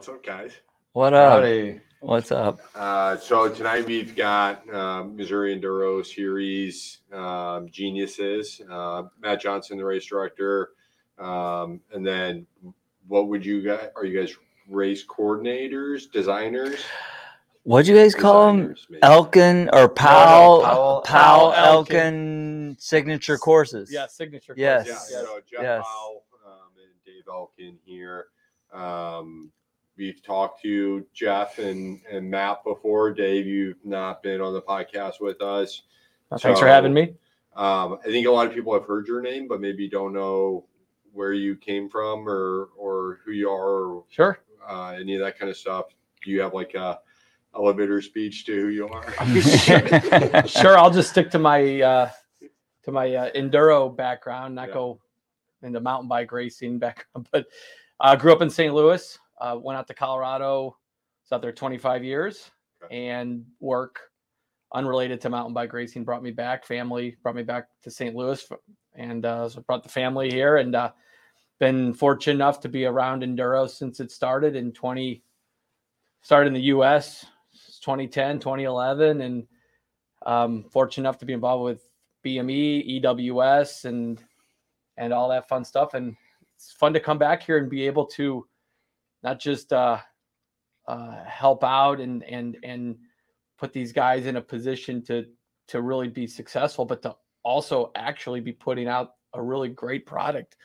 [0.00, 0.52] What's up, guys?
[0.94, 1.42] What up?
[1.42, 1.78] Howdy.
[2.00, 2.58] What's up?
[2.74, 9.84] Uh, so tonight we've got um, Missouri Enduro Series um, geniuses, uh, Matt Johnson, the
[9.84, 10.70] race director,
[11.18, 12.46] um, and then
[13.08, 13.88] what would you guys?
[13.94, 14.34] Are you guys
[14.70, 16.82] race coordinators, designers?
[17.64, 18.74] What'd you guys call him?
[19.02, 20.62] Elkan or Powell?
[20.62, 23.92] Powell- Powell, Powell Elkan signature courses.
[23.92, 24.54] Yeah, signature.
[24.56, 24.86] Yes.
[24.86, 25.10] Yeah, course.
[25.10, 25.84] so Jeff Yes.
[25.84, 28.28] Powell um, and Dave Elkan here.
[28.72, 29.52] Um,
[29.96, 33.12] we've talked to Jeff and, and Matt before.
[33.12, 35.82] Dave, you've not been on the podcast with us.
[36.30, 37.14] Well, thanks for having me.
[37.56, 40.64] Um, I think a lot of people have heard your name, but maybe don't know
[41.12, 44.38] where you came from or or who you are or Sure.
[44.68, 45.86] uh, any of that kind of stuff.
[46.24, 47.00] Do you have like a
[47.54, 50.46] elevator speech to who you are?
[50.46, 50.78] Sure.
[50.78, 52.10] I'll just stick to my uh,
[52.84, 54.74] to my uh, enduro background, not Yeah.
[54.74, 55.00] go
[55.62, 57.28] into mountain bike racing background.
[57.32, 57.46] But
[57.98, 58.72] I uh, grew up in St.
[58.72, 59.18] Louis.
[59.40, 60.76] Uh, went out to Colorado.
[61.24, 62.50] Was out there 25 years,
[62.82, 63.08] Okay.
[63.08, 64.00] and work
[64.72, 66.64] unrelated to mountain bike racing brought me back.
[66.64, 68.14] Family brought me back to St.
[68.14, 68.46] Louis,
[68.94, 70.92] and uh, so brought the family here, and uh,
[71.58, 75.22] been fortunate enough to be around enduro since it started in 20
[76.22, 77.24] started in the US
[77.82, 79.46] 2010 2011 and
[80.26, 81.82] um fortunate enough to be involved with
[82.24, 84.22] BME EWS and
[84.96, 86.16] and all that fun stuff and
[86.56, 88.46] it's fun to come back here and be able to
[89.22, 89.98] not just uh
[90.88, 92.96] uh help out and and and
[93.58, 95.26] put these guys in a position to
[95.68, 100.56] to really be successful but to also actually be putting out a really great product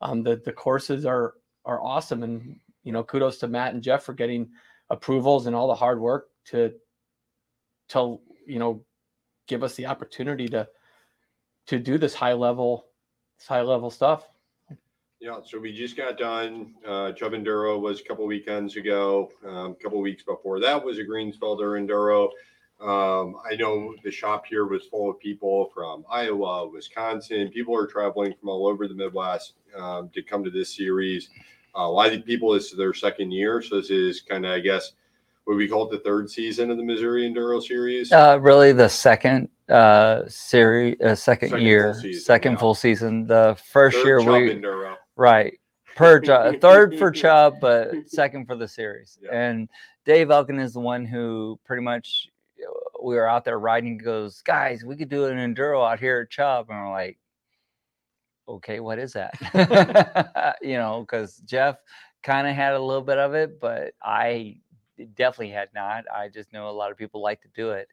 [0.00, 4.02] um, the the courses are are awesome, and you know, kudos to Matt and Jeff
[4.04, 4.50] for getting
[4.88, 6.72] approvals and all the hard work to
[7.90, 8.84] to you know
[9.46, 10.68] give us the opportunity to
[11.66, 12.86] to do this high level
[13.38, 14.26] this high level stuff.
[15.20, 16.74] Yeah, so we just got done.
[16.86, 19.30] Uh, Chubb Enduro was a couple weekends ago.
[19.46, 22.30] Um, a couple weeks before that was a Greensfelder Enduro.
[22.80, 27.50] Um, I know the shop here was full of people from Iowa, Wisconsin.
[27.50, 31.28] People are traveling from all over the Midwest um, to come to this series.
[31.76, 33.60] Uh, a lot of people, this is their second year.
[33.60, 34.92] So this is kind of, I guess,
[35.44, 38.10] what we call it the third season of the Missouri Enduro Series.
[38.10, 42.58] Uh, really, the second uh, series, uh, second, Second full year, season, second yeah.
[42.58, 43.26] full season.
[43.26, 44.96] The first Third year Chubb we Enduro.
[45.20, 45.60] Right
[45.96, 49.18] per Chubb, third for Chubb, but second for the series.
[49.22, 49.30] Yeah.
[49.32, 49.68] And
[50.04, 52.28] Dave Elkan is the one who pretty much
[52.60, 52.72] uh,
[53.02, 53.98] we were out there riding.
[53.98, 57.18] he Goes, guys, we could do an enduro out here at Chubb, and we're like,
[58.48, 59.34] okay, what is that?
[60.62, 61.76] you know, because Jeff
[62.22, 64.58] kind of had a little bit of it, but I
[65.14, 66.04] definitely had not.
[66.14, 67.88] I just know a lot of people like to do it.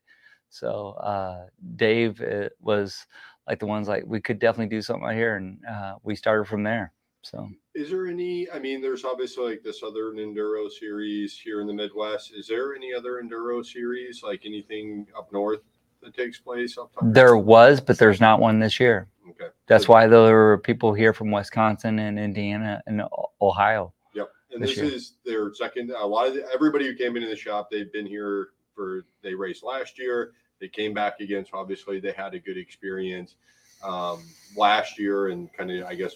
[0.49, 3.05] So uh, Dave uh, was
[3.47, 6.45] like the ones like we could definitely do something out here, and uh, we started
[6.45, 6.93] from there.
[7.23, 8.49] So Is there any?
[8.51, 12.31] I mean, there's obviously like the Southern Enduro Series here in the Midwest.
[12.33, 15.59] Is there any other Enduro series, like anything up north
[16.01, 17.03] that takes place up top?
[17.05, 19.07] there was, but there's not one this year.
[19.29, 19.49] Okay.
[19.67, 23.03] That's So- why there were people here from Wisconsin and Indiana and
[23.41, 23.93] Ohio.
[24.13, 24.29] Yep.
[24.51, 25.91] And this this, is their second.
[25.91, 29.05] A lot of the, everybody who came into the shop, they've been here for.
[29.21, 30.31] They raced last year.
[30.61, 33.35] They came back again, so obviously they had a good experience
[33.83, 34.23] um,
[34.55, 36.13] last year, and kind of I guess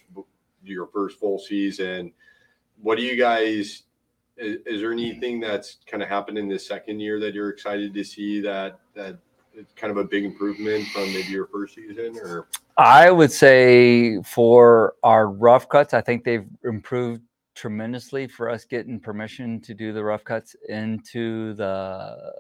[0.63, 2.11] your first full season.
[2.81, 3.83] What do you guys?
[4.37, 4.99] Is, is there hmm.
[4.99, 8.79] anything that's kind of happened in this second year that you're excited to see that
[8.95, 9.17] that
[9.53, 14.21] it's kind of a big improvement from maybe your first season or I would say
[14.23, 17.21] for our rough cuts, I think they've improved
[17.53, 22.33] tremendously for us getting permission to do the rough cuts into the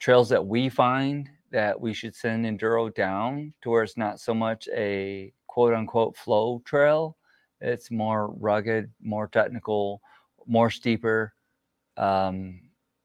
[0.00, 4.34] trails that we find that we should send enduro down to where it's not so
[4.34, 7.16] much a quote unquote flow trail.
[7.60, 10.00] It's more rugged, more technical,
[10.46, 11.34] more steeper.
[11.96, 12.60] Um,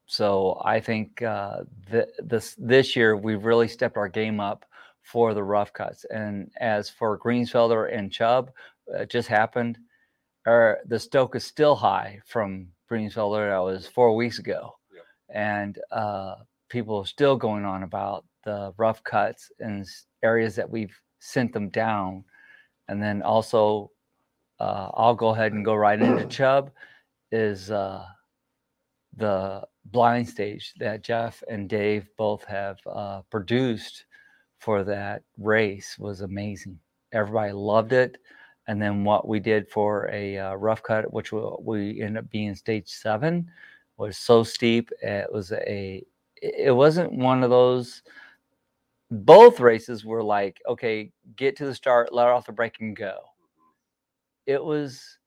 [0.07, 4.65] so I think uh, th- this this year we've really stepped our game up
[5.01, 6.05] for the rough cuts.
[6.05, 8.51] And as for Greensfelder and Chubb,
[8.93, 9.77] uh, it just happened.
[10.45, 13.49] Or the stoke is still high from Greensfelder.
[13.49, 15.03] That was four weeks ago, Yep.
[15.29, 16.35] and uh,
[16.69, 19.85] people are still going on about the rough cuts and
[20.21, 22.23] areas that we've sent them down.
[22.87, 23.89] And then also,
[24.59, 26.71] uh, I'll go ahead and go right into Chubb.
[27.31, 28.05] Is uh,
[29.17, 34.05] the blind stage that Jeff and Dave both have uh, produced
[34.59, 36.79] for that race was amazing.
[37.11, 38.17] Everybody loved it.
[38.67, 42.29] And then what we did for a uh, rough cut, which we, we ended up
[42.31, 43.49] being stage seven,
[43.97, 44.89] was so steep.
[45.01, 46.03] It was a,
[46.41, 48.01] it wasn't one of those.
[49.11, 53.17] Both races were like, okay, get to the start, let off the brake, and go.
[54.45, 55.17] It was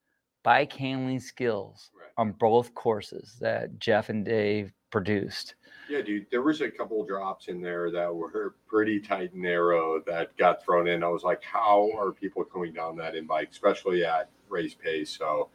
[0.43, 2.09] bike handling skills Right.
[2.17, 5.55] on both courses that Jeff and Dave produced.
[5.89, 10.01] Yeah, dude, there was a couple drops in there that were pretty tight and narrow
[10.07, 11.03] that got thrown in.
[11.03, 15.11] I was like, how are people coming down that in bike, especially at race pace?
[15.17, 15.49] So,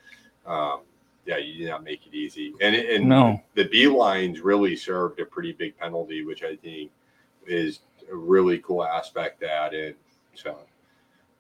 [0.46, 0.82] um,
[1.26, 2.54] yeah, you did not make it easy.
[2.62, 3.42] And, and No.
[3.56, 6.92] the B lines really served a pretty big penalty, which I think
[7.48, 7.80] is
[8.12, 9.96] a really cool aspect that in.
[10.34, 10.60] So,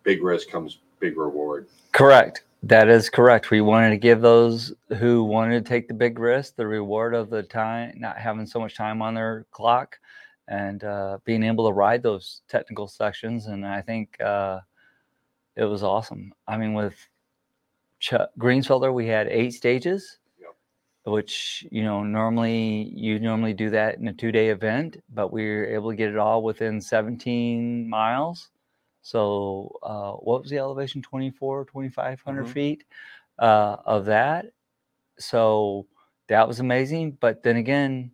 [0.03, 1.67] big risk comes big reward.
[1.91, 2.45] Correct.
[2.63, 3.51] That is correct.
[3.51, 7.29] We wanted to give those who wanted to take the big risk the reward of
[7.29, 9.99] the time, not having so much time on their clock,
[10.47, 13.47] and uh, being able to ride those technical sections.
[13.47, 14.61] And I think uh,
[15.57, 16.31] it was awesome.
[16.47, 16.95] I mean, with
[17.99, 20.55] Ch- Greensfelder, we had eight stages, Yep.
[21.03, 25.65] which you know normally you normally do that in a two-day event, but we were
[25.65, 28.51] able to get it all within 17 miles.
[29.03, 31.01] So uh, what was the elevation?
[31.01, 32.49] 24, 2,500 Mhm.
[32.49, 32.83] feet
[33.37, 34.45] uh, of that.
[35.19, 35.85] So
[36.27, 37.11] that was amazing.
[37.19, 38.11] But then again,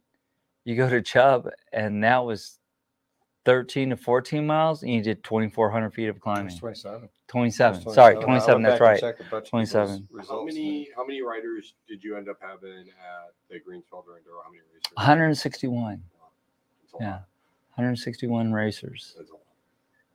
[0.65, 2.59] you go to Chubb and that was
[3.45, 6.47] 13 to 14 miles and you did 2,400 feet of climbing.
[6.47, 7.07] It's 27.
[7.27, 7.81] 27.
[7.81, 8.21] Sorry, 27.
[8.21, 8.53] I 27.
[8.63, 8.99] went That's right.
[8.99, 10.09] checked a bunch of people's 27.
[10.27, 14.43] How many how many riders did you end up having at the Greensfelder Enduro?
[14.43, 14.91] How many racers?
[14.95, 16.03] 161.
[16.81, 17.19] That's Yeah.
[17.75, 19.13] 161 racers.
[19.17, 19.43] That's a lot.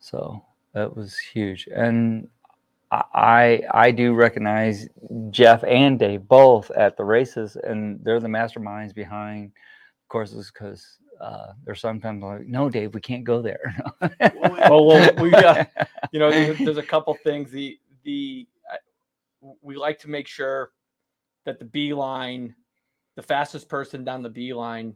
[0.00, 0.44] So
[0.74, 1.68] that was huge.
[1.74, 2.28] And
[2.90, 4.88] I I do recognize
[5.30, 9.52] Jeff and Dave both at the races, and they're the masterminds behind
[10.08, 13.74] courses because uh, they're sometimes like, no, Dave, we can't go there.
[14.34, 15.64] well, well, we uh,
[16.12, 18.46] you know there's, there's a couple things the the
[19.62, 20.70] we like to make sure
[21.44, 22.54] that the b line
[23.16, 24.94] the fastest person down the b line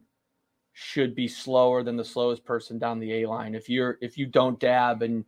[0.73, 4.25] should be slower than the slowest person down the a line if you're if you
[4.25, 5.25] don't dab and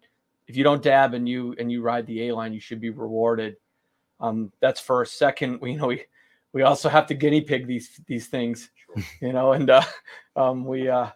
[0.51, 2.89] if you don't dab and you and you ride the a line you should be
[2.89, 3.56] rewarded
[4.19, 6.03] um that's first second we you know we
[6.51, 9.03] we also have to guinea pig these these things Sure.
[9.21, 9.81] you know and uh
[10.36, 11.07] um we uh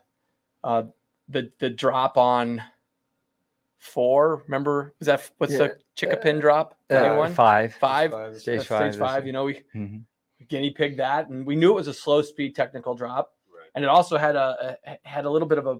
[0.64, 0.84] uh
[1.28, 2.62] the the drop on
[3.78, 7.74] four remember was that what's Yeah, the chickapin drop Uh, anyone five.
[7.76, 8.38] five Five.
[8.40, 10.04] Stage five, stage five you know we Mhm.
[10.48, 13.70] guinea pig that and we knew it was a slow speed technical drop Right.
[13.76, 15.76] and it also had a, a had a little bit of a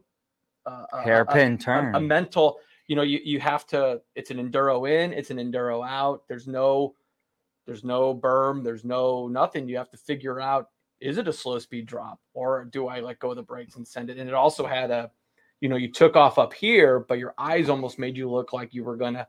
[0.68, 1.96] a- a- a- Hairpin a, turn.
[1.96, 5.88] a mental you know you, you have to it's an enduro in it's an enduro
[5.88, 6.24] out.
[6.28, 6.96] There's no
[7.66, 9.68] there's no berm there's no nothing.
[9.68, 10.70] You have to figure out
[11.02, 13.88] is it a slow speed drop or do i let go of the brakes and
[13.88, 14.18] send it?
[14.18, 15.12] And it also had a
[15.62, 18.74] you know you took off up here but your eyes almost made you look like
[18.74, 19.28] you were gonna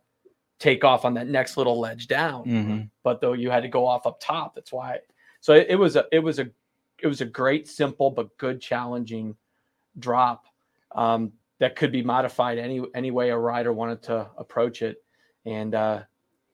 [0.59, 2.45] take off on that next little ledge down.
[2.45, 2.91] Mhm.
[3.03, 4.99] but though you had to go off up top that's why
[5.41, 6.49] so it, it was a it was a
[6.99, 9.37] it was a great simple but good challenging
[9.99, 10.47] drop.
[10.93, 15.03] Um, that could be modified any any way a rider wanted to approach it
[15.47, 16.03] and uh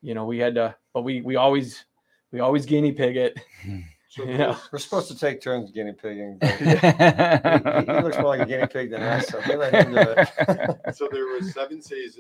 [0.01, 1.85] you know we had to but we we always
[2.31, 3.39] we always guinea pig it
[4.09, 4.37] So Yeah.
[4.37, 6.39] there was- We're supposed to take turns guinea pigging.
[6.43, 10.01] He, he looks more like a guinea pig than us, so we let him do
[10.01, 10.29] it.
[10.95, 12.19] so there was seven stages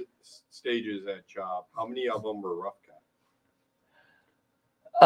[0.50, 1.67] stages at Chubb.
[1.76, 3.02] How many of them were rough cut?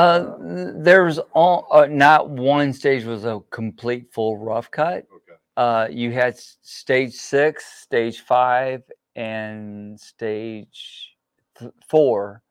[0.01, 0.37] Uh,
[0.77, 5.07] there's all uh, not one stage was a complete full rough cut.
[5.59, 5.63] Okay.
[5.63, 8.83] Uh, you had stage six, stage five,
[9.15, 11.15] and stage
[11.59, 12.43] th- four,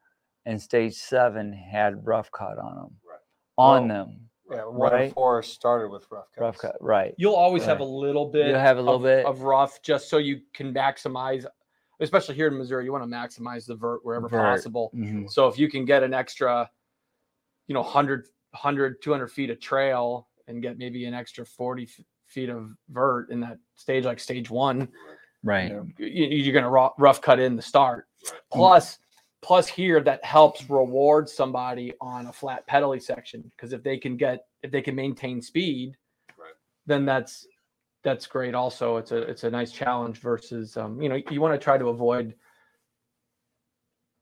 [0.46, 2.96] and stage seven had rough cut on them.
[3.08, 3.20] Right.
[3.58, 5.04] On Oh, them, Yeah, one Right.
[5.06, 6.42] and four started with rough cut.
[6.42, 6.76] rough cut.
[6.82, 7.16] Right.
[7.18, 9.26] you'll always have a little bit You'll have a little of, bit.
[9.26, 11.46] of rough just so you can maximize
[12.02, 14.40] especially here in missouri you want to maximize the vert wherever Vert.
[14.42, 15.32] possible Mhm.
[15.32, 16.70] So if you can get an extra,
[17.68, 22.06] you know, 100, 100, 200 feet of trail and get maybe an extra 40 f-
[22.28, 24.90] feet of vert in that stage, like stage one,
[25.46, 25.72] Right.
[25.72, 28.08] You, you're going to rough cut in the start.
[28.52, 28.98] Plus,
[29.44, 34.18] plus here that helps reward somebody on a flat pedally section because if they can
[34.18, 35.96] get if they can maintain speed,
[36.36, 36.54] Right.
[36.88, 37.46] then that's
[38.04, 38.56] that's great.
[38.56, 41.78] Also, it's a it's a nice challenge versus um, you know you want to try
[41.78, 42.34] to avoid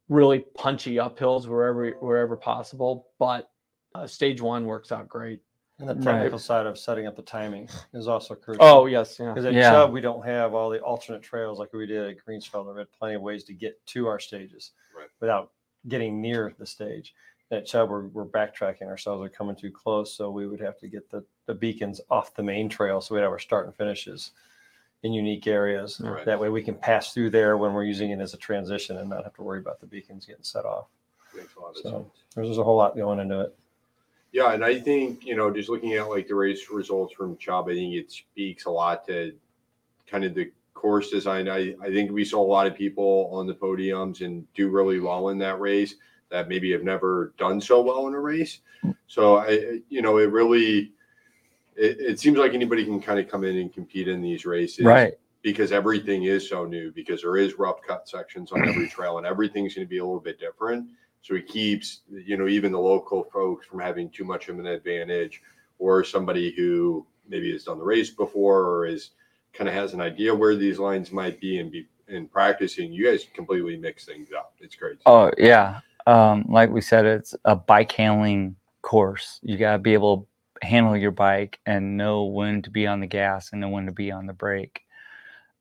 [0.10, 3.08] really punchy uphills wherever wherever possible.
[3.18, 3.50] But
[3.96, 5.40] uh, stage one works out great.
[5.90, 6.16] And the Right.
[6.18, 8.64] technical side of setting up the timing is also crucial.
[8.64, 9.30] Oh yes, yeah.
[9.30, 9.72] Because at Yeah.
[9.72, 12.74] Chubb, we don't have all the alternate trails like we did at Greensfelder.
[12.74, 15.10] We had plenty of ways to get to our stages Right.
[15.20, 15.52] without
[15.88, 17.14] getting near the stage.
[17.52, 19.20] At Chubb, we're, we're backtracking ourselves.
[19.20, 20.14] We're coming too close.
[20.14, 23.02] So we would have to get the, the beacons off the main trail.
[23.02, 24.32] So we'd have our start and finishes
[25.04, 26.00] in unique areas.
[26.00, 26.26] Right.
[26.26, 29.10] That way we can pass through there when we're using it as a transition and
[29.10, 30.88] not have to worry about the beacons getting set off.
[31.36, 32.06] Makes a lot of So sense.
[32.36, 33.56] there's, there's a whole lot going into it.
[34.34, 37.70] Yeah, and I think, you know, just looking at like the race results from Chubb,
[37.70, 39.32] I think it speaks a lot to
[40.08, 41.48] kind of the course design.
[41.48, 45.00] I, I think we saw a lot of people on the podiums and do really
[45.00, 45.96] well in that race
[46.30, 48.62] that maybe have never done so well in a race.
[49.06, 50.94] So I, you know, it really,
[51.76, 54.84] it, it seems like anybody can kind of come in and compete in these races.
[54.84, 55.14] Right.
[55.44, 59.28] Because everything is so new, because there is rough cut sections on every trail and
[59.28, 60.88] everything's going to be a little bit different.
[61.24, 64.68] So he keeps, you know, even the local folks from having too much of an
[64.68, 65.42] advantage
[65.80, 69.12] or somebody who maybe has done the race before or is
[69.54, 72.92] kind of has an idea where these lines might be and be in practicing.
[72.92, 74.54] You guys completely mix things up.
[74.60, 74.98] It's great.
[75.06, 75.80] Oh yeah.
[76.06, 79.40] Um, like we said, it's a bike handling course.
[79.44, 80.28] You gotta be able
[80.62, 83.86] to handle your bike and know when to be on the gas and know when
[83.86, 84.82] to be on the brake.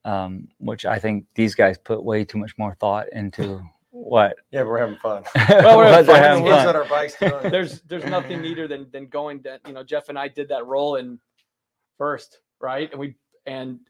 [0.04, 3.62] Um, which I think these guys put way too much more thought into
[4.02, 4.37] what.
[4.50, 5.25] Yeah, we're having fun.
[5.49, 6.16] Well, we're having fun.
[6.16, 6.76] having We're Looks fun.
[6.76, 7.16] our bikes
[7.50, 10.66] there's there's nothing neater than than going to you know Jeff and I did that
[10.66, 11.18] roll in
[11.99, 12.90] first, right?
[12.90, 13.16] And we
[13.47, 13.80] and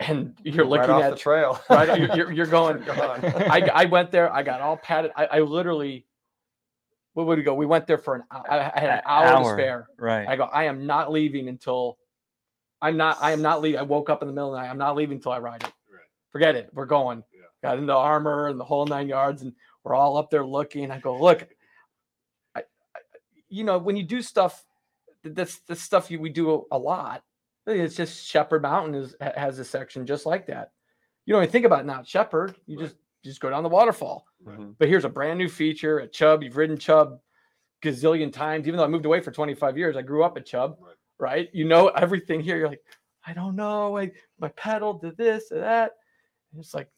[0.00, 1.60] and you're right looking off at the trail.
[1.70, 5.38] right you're, you're, you're going I, I went there i got all padded i, I
[5.40, 6.06] literally
[7.14, 9.02] where would we go we went there for an hour i I had an An
[9.06, 10.26] hour, to spare Right.
[10.28, 11.98] i go i am not leaving until
[12.80, 14.70] i'm not i am not leaving i woke up in the middle of the night
[14.70, 16.02] i'm not leaving until i ride it Right.
[16.32, 17.31] forget it we're going Yeah.
[17.62, 19.52] Got into armor and the whole nine yards and
[19.84, 21.46] we're all up there looking i go look
[22.54, 22.60] I,
[22.94, 23.00] I
[23.48, 24.64] you know when you do stuff
[25.22, 27.22] th- that's the stuff you we do a lot
[27.66, 30.72] it's just shepherd mountain is has a section just like that
[31.26, 32.86] you don't even think about not shepherd you Right.
[32.86, 34.74] just just go down the waterfall Mhm.
[34.78, 36.42] but here's a brand new feature at Chubb.
[36.42, 37.20] You've ridden Chubb
[37.80, 38.66] gazillion times.
[38.66, 40.94] Even though I moved away for 25 years, I grew up at Chubb, Right.
[41.20, 41.48] right?
[41.52, 42.56] You know everything here.
[42.56, 42.82] You're like,
[43.24, 43.96] I don't know.
[43.96, 45.92] I my pedal did this or that.
[46.50, 46.88] And it's like,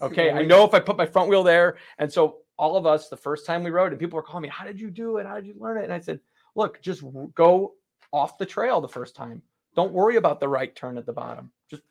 [0.00, 1.76] okay, I know if I put my front wheel there.
[1.98, 4.48] And so all of us, the first time we rode, and people were calling me,
[4.48, 5.26] How did you do it?
[5.26, 5.84] How did you learn it?
[5.84, 6.20] And I said,
[6.54, 7.02] Look, just
[7.34, 7.74] go
[8.12, 9.42] off the trail the first time.
[9.74, 11.50] Don't worry about the right turn at the bottom.
[11.70, 11.82] Just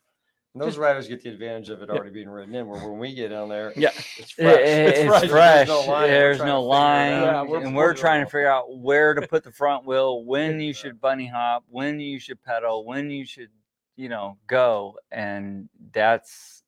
[0.53, 1.95] And those Just- riders get the advantage of it Yeah.
[1.95, 2.67] already being ridden in.
[2.67, 3.89] Where when we get down there, yeah.
[4.17, 4.55] it's fresh.
[4.57, 5.29] i- It's It's, fresh.
[5.29, 5.67] fresh.
[5.67, 6.09] There's no line.
[6.09, 7.21] There's no to figure it line.
[7.23, 10.59] Yeah, we're and we're trying to figure out where to put the front wheel, when
[10.59, 13.49] you should bunny hop, when you should pedal, when you should,
[13.95, 16.60] you know, go, and that's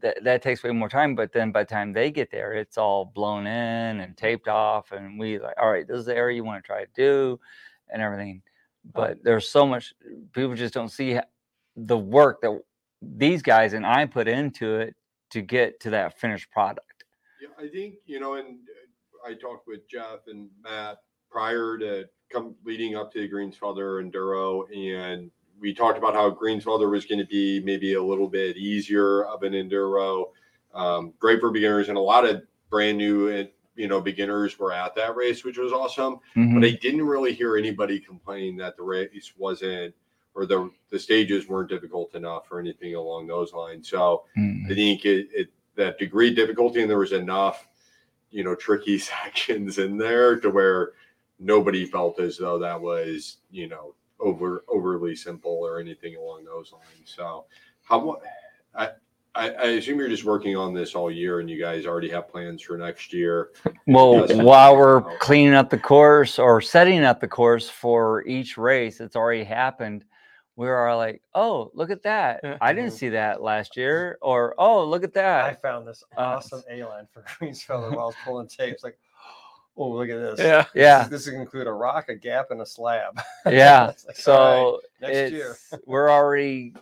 [0.00, 1.14] that that takes way more time.
[1.14, 4.92] But then by the time they get there, it's all blown in and taped off,
[4.92, 7.40] and we like, all right, this is the area you want to try to do,
[7.90, 8.42] and everything.
[8.92, 9.94] But there's so much
[10.32, 11.18] people just don't see
[11.76, 12.60] the work that
[13.00, 14.94] these guys and I put into it
[15.30, 17.04] to get to that finished product.
[17.40, 18.58] Yeah, I think, you know, and
[19.24, 20.98] uh, I talked with Jeff and Matt
[21.30, 25.30] prior to come leading up to the Greensfelder Enduro, and
[25.60, 29.42] we talked about how Greensfelder was going to be maybe a little bit easier of
[29.42, 30.26] an enduro,
[30.74, 34.72] um, great for beginners, and a lot of brand new and you know beginners were
[34.72, 36.18] at that race, which was awesome.
[36.36, 36.54] Mhm.
[36.60, 39.94] But I didn't really hear anybody complain that the race wasn't
[40.34, 43.88] or the the stages weren't difficult enough or anything along those lines.
[43.88, 44.70] So Mhm.
[44.70, 47.66] I think it, it that degree of difficulty and there was enough,
[48.30, 50.92] you know, tricky sections in there to where
[51.40, 56.72] nobody felt as though that was, you know, over overly simple or anything along those
[56.72, 57.12] lines.
[57.16, 57.44] So
[57.82, 58.22] how what
[58.74, 58.90] I
[59.36, 62.28] I, I assume you're just working on this all year and you guys already have
[62.28, 63.50] plans for next year.
[63.86, 65.16] Well, while we're Oh.
[65.18, 70.04] cleaning up the course or setting up the course for each race it's already happened,
[70.56, 72.40] we are like, oh, look at that.
[72.60, 74.18] I didn't see that last year.
[74.22, 75.44] Or, oh, look at that!
[75.46, 78.84] I found this uh, awesome A line for Greensfelder while I was pulling tapes.
[78.84, 78.96] Like,
[79.76, 80.40] oh, look at this.
[80.40, 80.64] Yeah.
[80.74, 81.04] Yeah.
[81.04, 83.20] is- This, is include a rock, a gap, and a slab.
[83.46, 83.86] Yeah.
[84.06, 85.56] Like, So right, next year.
[85.86, 86.74] we're already,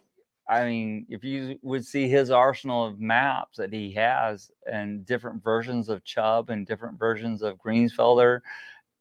[0.49, 5.43] I mean, if you would see his arsenal of maps that he has and different
[5.43, 8.41] versions of Chubb and different versions of Greensfelder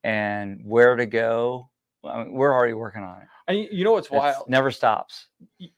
[0.03, 1.69] and where to go,
[2.03, 3.27] I mean, we're already working on it.
[3.47, 4.47] And you- you know what's It's wild?
[4.49, 5.27] never stops.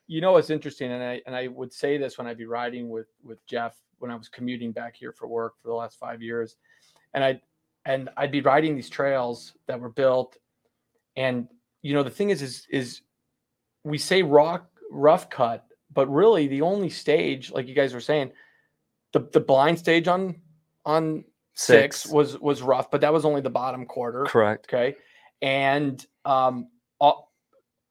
[0.08, 2.89] you know what's interesting and i and i would say this when i'd be riding
[2.89, 6.22] with with jeff when i was commuting back here for work for the last five
[6.22, 6.58] years
[7.15, 7.41] and i
[7.86, 10.38] and i'd be riding these trails that were built
[11.16, 11.48] and
[11.82, 13.02] you know the thing is is is
[13.84, 18.32] we say rock rough cut but really the only stage like you guys were saying
[19.12, 20.36] the the blind stage on
[20.86, 21.24] on
[21.56, 22.12] six, Six.
[22.12, 24.68] was was rough but that was only the bottom quarter Correct.
[24.68, 24.96] okay
[25.42, 26.68] and um
[27.00, 27.32] all,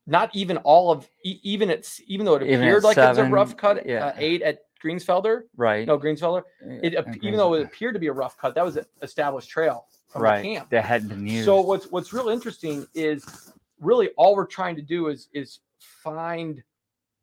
[0.06, 3.56] not even all of e- even it's even though it appeared like it's a rough
[3.56, 4.06] cut yeah.
[4.06, 5.86] uh, eight at greensfelder Right.
[5.86, 8.64] no greensfelder it ap- and even though it appeared to be a rough cut that
[8.64, 10.42] was an established trail from right.
[10.42, 11.44] the camp That hadn't been used.
[11.44, 16.62] so what's what's real interesting is really all we're trying to do is is find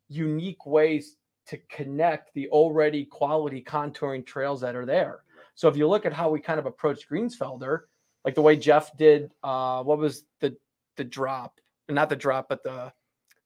[0.08, 5.20] unique ways to connect the already quality contouring trails that are there.
[5.54, 7.80] So if you look at how we kind of approached Greensfelder,
[8.24, 10.56] like the way Jeff did, uh, what was the
[10.96, 11.60] the drop?
[11.88, 12.92] Not the drop, but the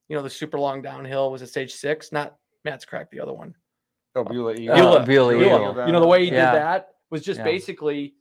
[0.09, 2.13] you know the super long downhill was it stage six?
[2.13, 3.55] Not Matt's cracked the other one.
[4.15, 4.77] Oh, Beulah Eagle.
[4.77, 5.71] Beulah, Beulah Beulah.
[5.73, 5.87] Eagle.
[5.87, 6.53] You know the way he Yeah.
[6.53, 7.45] did that was just Yeah.
[7.45, 8.15] basically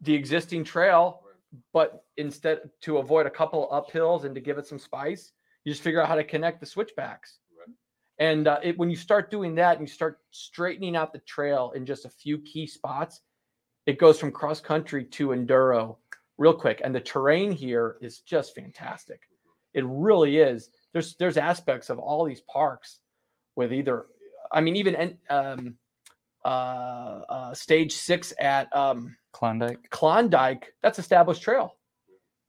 [0.00, 1.22] the existing trail,
[1.72, 5.32] but instead to avoid a couple of uphills and to give it some spice,
[5.64, 7.38] you just figure out how to connect the switchbacks.
[7.58, 7.74] Right.
[8.18, 11.72] And uh, it, when you start doing that and you start straightening out the trail
[11.74, 13.22] in just a few key spots,
[13.86, 15.96] it goes from cross country to enduro
[16.38, 16.80] real quick.
[16.84, 19.22] And the terrain here is just fantastic.
[19.74, 20.70] It really is.
[20.92, 23.00] There's there's aspects of all these parks
[23.56, 24.06] with either,
[24.52, 25.74] I mean, even en- um,
[26.44, 29.90] uh, uh, stage six at um, Klondike.
[29.90, 31.74] Klondike, that's established trail.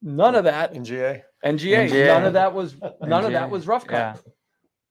[0.01, 1.23] None of that NGA.
[1.43, 2.07] NGA, NGA.
[2.07, 3.97] none of that was none of that was rough cut.
[3.97, 4.31] yeah.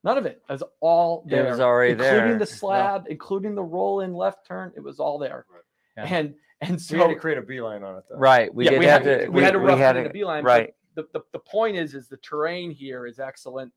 [0.03, 0.41] None of it.
[0.49, 2.19] It was all It was already including there.
[2.19, 4.71] Including the slab, including the roll in left turn.
[4.75, 5.45] It was all there.
[5.49, 5.63] Right.
[5.97, 6.17] Yeah.
[6.17, 8.17] And and So we had to create a beeline on it though.
[8.17, 8.53] Right.
[8.53, 9.25] We yeah, we had to.
[9.25, 10.43] to, we, had to rough had it in to- a beeline.
[10.43, 10.73] Right.
[10.95, 13.71] The, the the point is is the terrain here is excellent.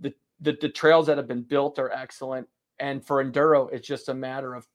[0.00, 0.12] The,
[0.42, 2.46] the the trails that have been built are excellent.
[2.78, 4.66] And for enduro, it's just a matter of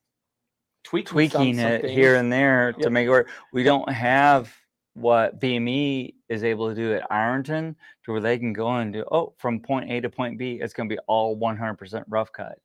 [0.83, 1.93] tweaking, tweaking some it things.
[1.93, 2.79] here and there Yep.
[2.79, 3.29] to make it work.
[3.51, 4.53] We don't have
[4.93, 9.03] what BME is able to do at Ironton to where they can go and do,
[9.11, 12.57] oh, from point A to point B, it's going to be all 100% rough cut.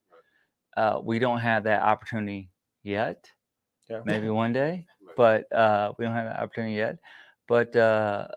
[0.76, 2.49] Uh, we don't have that opportunity
[2.85, 3.30] yet.
[3.90, 4.00] Yeah.
[4.06, 6.99] Maybe one day, but uh, we don't have that opportunity yet.
[7.49, 8.28] But uh,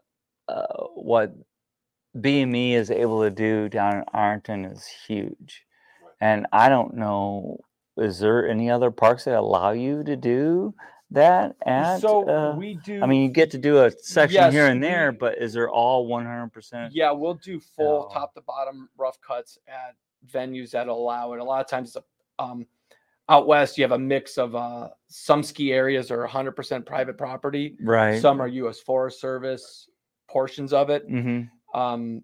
[0.49, 1.33] uh, what
[2.17, 5.65] BME is able to do down in Ironton is huge.
[6.21, 7.59] And I don't know,
[7.97, 10.73] is there any other parks that allow you to do
[11.11, 11.99] that at?
[11.99, 15.11] so uh, we do I mean, you get to do a section here and there,
[15.11, 16.89] we- but is there all 100%?
[16.93, 18.13] Yeah, we'll do full Oh.
[18.13, 19.95] top to bottom rough cuts at
[20.31, 21.39] venues that allow it.
[21.39, 21.97] A lot of times, it's
[22.39, 22.65] a, um,
[23.27, 27.75] out west, you have a mix of uh, some ski areas are 100% private property.
[27.81, 28.21] Right.
[28.21, 28.79] Some are U.S.
[28.79, 29.89] Forest Service
[30.27, 31.03] portions of it.
[31.07, 31.41] hmm
[31.75, 32.23] Um,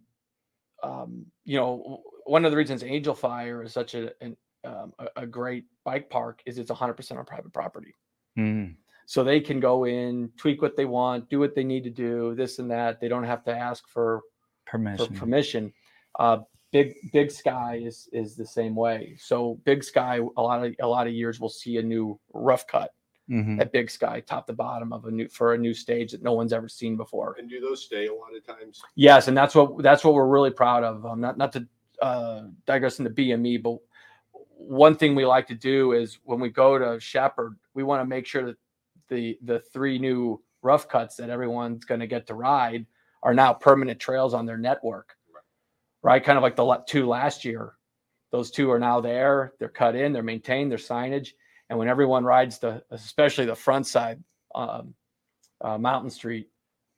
[0.82, 5.24] um, you know, one of the reasons Angel Fire is such a an, um, a,
[5.24, 7.96] a great bike park is it's 100% on private property
[8.36, 8.68] hmm
[9.12, 12.34] so they can go in, tweak what they want, do what they need to do,
[12.34, 13.02] this and that.
[13.02, 14.22] They don't have to ask for
[14.66, 15.16] for Permission.
[15.16, 15.74] permission.
[16.18, 16.38] Uh,
[16.72, 19.18] big Big Sky is is the same way.
[19.20, 22.66] So Big Sky, a lot of a lot of years we'll see a new rough
[22.68, 22.92] cut
[23.28, 26.24] hmm at Big Sky, top to bottom of a new for a new stage that
[26.24, 27.36] no one's ever seen before.
[27.40, 28.82] And do those stay a lot of times?
[28.96, 31.06] Yes, and that's what that's what we're really proud of.
[31.06, 31.68] Um, not not to
[32.02, 33.78] uh, digress into BME, but
[34.34, 38.06] one thing we like to do is when we go to Shepherd, we want to
[38.06, 38.58] make sure that
[39.10, 42.86] the the three new rough cuts that everyone's going to get to ride
[43.24, 45.44] are now permanent trails on their network, Right.
[46.04, 46.24] right?
[46.24, 47.74] Kind of like the two last year.
[48.32, 49.54] Those two are now there.
[49.60, 50.14] They're cut in.
[50.14, 50.72] They're maintained.
[50.72, 51.34] Their signage.
[51.72, 54.22] And when everyone rides the, especially the front side,
[54.54, 54.94] um,
[55.62, 56.50] uh, Mountain Street,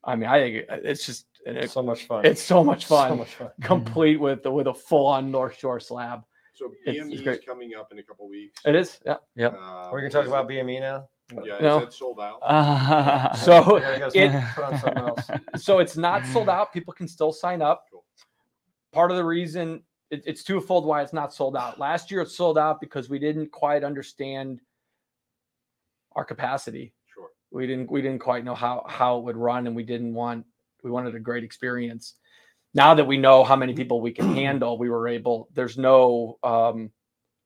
[0.03, 2.25] I mean, I think it's just it's, So much fun.
[2.25, 3.51] it's so much fun, So much fun.
[3.61, 6.23] complete with with a full on North Shore slab.
[6.55, 8.59] So It's- it's BME is coming up in a couple weeks.
[8.65, 9.17] It is, yeah.
[9.35, 9.47] Yeah.
[9.49, 11.07] Uh, We're gonna talk about it- BME now.
[11.43, 11.79] Yeah, No.
[11.85, 12.39] is sold out?
[12.41, 15.29] Uh, So We gotta go it- put on something else.
[15.63, 16.73] so it's not sold out.
[16.73, 17.85] People can still sign up.
[17.91, 18.03] Cool.
[18.91, 21.79] Part of the reason it, it's twofold why it's not sold out.
[21.79, 24.61] Last year it sold out because we didn't quite understand
[26.15, 26.93] our capacity.
[27.11, 27.29] Sure.
[27.51, 30.45] We didn't we didn't quite know how how it would run, and we didn't want
[30.83, 32.13] we wanted a great experience.
[32.75, 35.49] Now that we know how many people we can handle, we were able.
[35.53, 36.91] There's no um,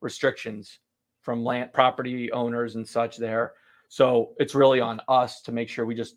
[0.02, 0.80] restrictions
[1.22, 3.54] from land property owners and such there.
[3.90, 6.16] So it's really on us to make sure we just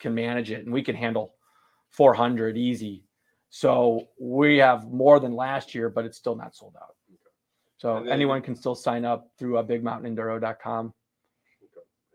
[0.00, 1.34] can manage it and we can handle
[1.90, 3.04] 400 easy.
[3.54, 6.96] So we have more than last year, but it's still not sold out.
[7.76, 10.94] So then- anyone can still sign up through uh, bigmountainenduro.com.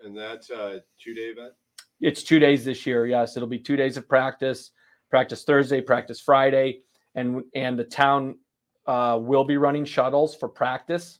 [0.04, 1.54] And that's a two day event?
[2.02, 3.06] It's two days this year.
[3.06, 4.72] Yes, it'll be two days of practice.
[5.12, 6.82] Practice Thursday, practice Friday,
[7.14, 8.40] and and the town
[8.88, 11.20] uh, will be running shuttles for practice,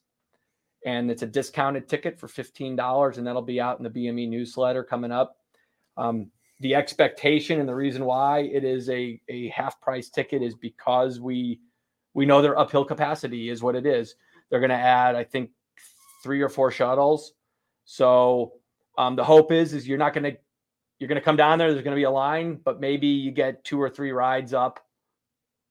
[0.86, 4.28] and it's a discounted ticket for fifteen dollars, and that'll be out in the BME
[4.30, 5.38] newsletter coming up.
[5.96, 10.56] Um, the expectation and the reason why it is a a half price ticket is
[10.56, 11.60] because we
[12.14, 14.16] we know their uphill capacity is what it is.
[14.50, 15.52] They're going to add, I think,
[16.24, 17.34] three or four shuttles.
[17.86, 18.54] So
[18.98, 20.38] um, the hope is is you're not going to
[21.00, 21.72] you're going to come down there.
[21.72, 24.80] There's going to be a line, but maybe you get two or three rides up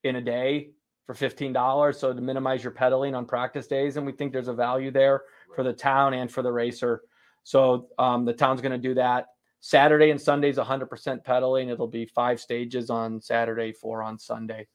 [0.03, 0.69] in a day
[1.05, 1.99] for fifteen dollars.
[1.99, 5.23] So to minimize your pedaling on practice days, and we think there's a value there
[5.53, 7.01] for the town and for the racer.
[7.43, 9.27] So um, the town's going to do that.
[9.59, 11.69] Saturday and Sunday's 100% pedaling.
[11.69, 14.67] It'll be five stages on Saturday, four on Sunday.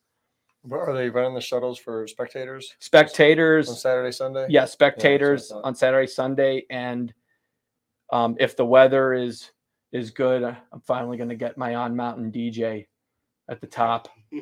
[0.70, 4.46] Are they running the shuttles for spectators Spectators on Saturday, Sunday?
[4.48, 5.64] yeah, spectators thought.
[5.64, 7.12] on Saturday, Sunday, and
[8.12, 9.50] um, if the weather is
[9.90, 12.86] is good, I'm finally going to get my on mountain DJ
[13.48, 14.08] at the top.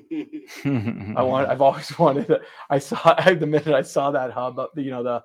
[0.64, 1.48] I want.
[1.48, 2.26] I've always wanted.
[2.26, 4.72] To, I saw the minute I saw that hub up.
[4.76, 5.22] You know the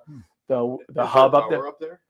[0.48, 1.66] the the Is there hub up there.
[1.66, 2.00] up there?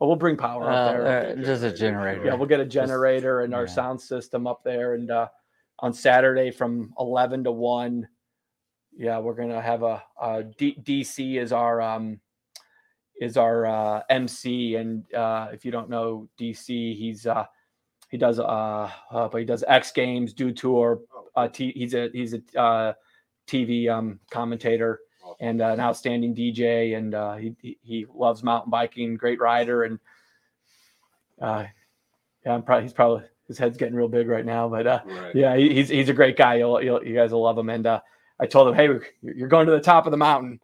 [0.00, 1.38] Oh, we'll bring power Uh, up there.
[1.38, 2.24] uh, just a generator.
[2.24, 3.72] Yeah, we'll get a generator and our yeah.
[3.72, 4.94] sound system up there.
[4.94, 5.28] And uh,
[5.78, 8.08] on Saturday from 11 to 1,
[8.96, 12.20] yeah, we're gonna have a, a D- DC is our um,
[13.20, 14.76] is our uh, MC.
[14.76, 17.44] And uh, if you don't know DC, he's uh,
[18.10, 21.00] he does uh, uh but he does X Games, Dew Tour.
[21.12, 22.92] Oh, Uh, t- he's a he's a uh,
[23.48, 25.13] TV um, commentator awesome.
[25.40, 29.84] And uh, an outstanding DJ, and uh, he, he he loves mountain biking, great rider,
[29.84, 29.98] and
[31.40, 31.64] uh,
[32.44, 35.34] yeah, I'm probably he's probably his head's getting real big right now, but uh, Right.
[35.34, 36.56] yeah, he, he's he's a great guy.
[36.56, 37.68] You'll, you'll you guys will love him.
[37.70, 38.00] And uh,
[38.40, 40.60] I told him, hey, you're you're going to the top of the mountain,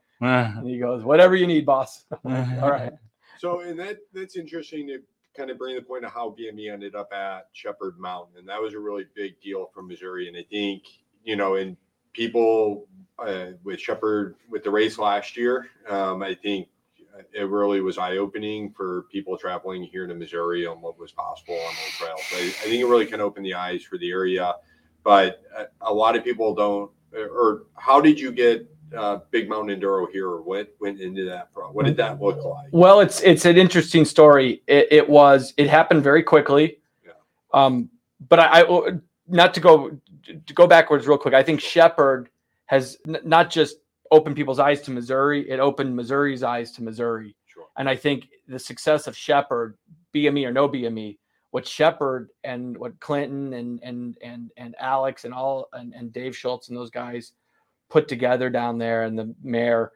[0.58, 2.04] and he goes, whatever you need, boss.
[2.24, 2.92] All right.
[3.38, 4.98] So, and that that's interesting to
[5.36, 8.60] kind of bring the point of how BME ended up at Shepherd Mountain, and that
[8.60, 10.28] was a really big deal from Missouri.
[10.28, 10.82] And I think
[11.24, 11.76] you know, and
[12.12, 12.86] people
[13.18, 16.68] uh, with Shepherd with the race last year, um, I think
[17.34, 21.54] it really was eye opening for people traveling here to Missouri on what was possible
[21.54, 22.20] on those trails.
[22.32, 24.54] I, I think it really kind of opened the eyes for the area,
[25.04, 26.90] but a, a lot of people don't.
[27.12, 30.28] Or how did you get uh, Big Mountain Enduro here?
[30.28, 31.52] Or what went into that?
[31.52, 32.68] Pro- What did that look like?
[32.72, 34.62] Well, it's it's an interesting story.
[34.66, 36.78] It, it was it happened very quickly.
[37.04, 37.12] Yeah.
[37.52, 37.90] Um,
[38.28, 38.92] but I, I
[39.26, 41.34] not to go to go backwards real quick.
[41.34, 42.30] I think Shepherd
[42.66, 43.76] has n- not just
[44.10, 47.36] opened people's eyes to Missouri; it opened Missouri's eyes to Missouri.
[47.46, 47.66] Sure.
[47.76, 49.76] And I think the success of Shepherd,
[50.14, 51.18] BME or no BME,
[51.50, 56.36] what Shepherd and what Clinton and and and and Alex and all and, and Dave
[56.36, 57.32] Schultz and those guys
[57.88, 59.92] put together down there and the mayor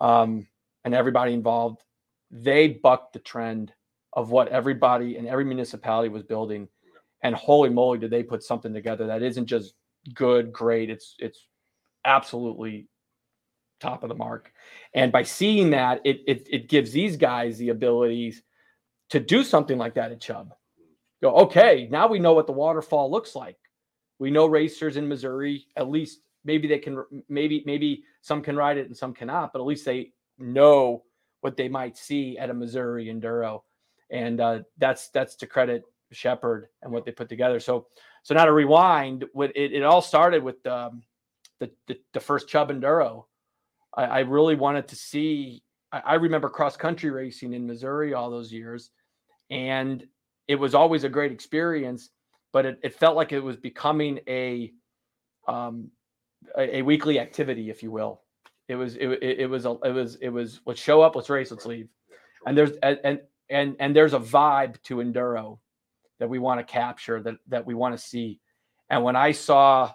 [0.00, 0.46] um,
[0.84, 1.82] and everybody involved,
[2.30, 3.72] they bucked the trend
[4.12, 6.68] of what everybody in every municipality was building.
[7.24, 9.74] And holy moly, did they put something together that isn't just
[10.12, 10.90] good, great.
[10.90, 11.46] It's it's
[12.04, 12.86] absolutely
[13.80, 14.52] top of the mark.
[14.94, 18.42] And by seeing that, it it, it gives these guys the abilities
[19.10, 20.54] to do something like that at Chubb.
[21.22, 23.56] Go, okay, now we know what the waterfall looks like.
[24.18, 28.76] We know racers in Missouri, at least maybe they can maybe maybe some can ride
[28.76, 31.04] it and some cannot, but at least they know
[31.40, 33.62] what they might see at a Missouri enduro.
[34.10, 37.60] And uh, that's that's to credit Shepherd and what they put together.
[37.60, 37.86] So
[38.22, 41.02] so now to rewind, what it, it all started with um,
[41.60, 43.24] the, the the first Chubb enduro.
[43.94, 45.62] I, I really wanted to see.
[45.92, 48.90] I, I remember cross country racing in Missouri all those years,
[49.50, 50.04] and
[50.48, 52.10] it was always a great experience.
[52.52, 54.72] But it, it felt like it was becoming a
[55.48, 55.90] um,
[56.56, 58.22] a, a weekly activity, if you will.
[58.68, 61.50] It was it, it, was a, it was it was let's show up, let's race,
[61.50, 61.88] let's leave.
[62.46, 65.58] And there's and and, and there's a vibe to enduro
[66.18, 68.40] that we want to capture that that we want to see.
[68.90, 69.92] And when I saw,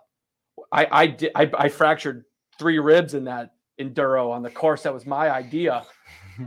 [0.71, 2.25] I I did I, I fractured
[2.57, 5.85] three ribs in that enduro on the course that was my idea.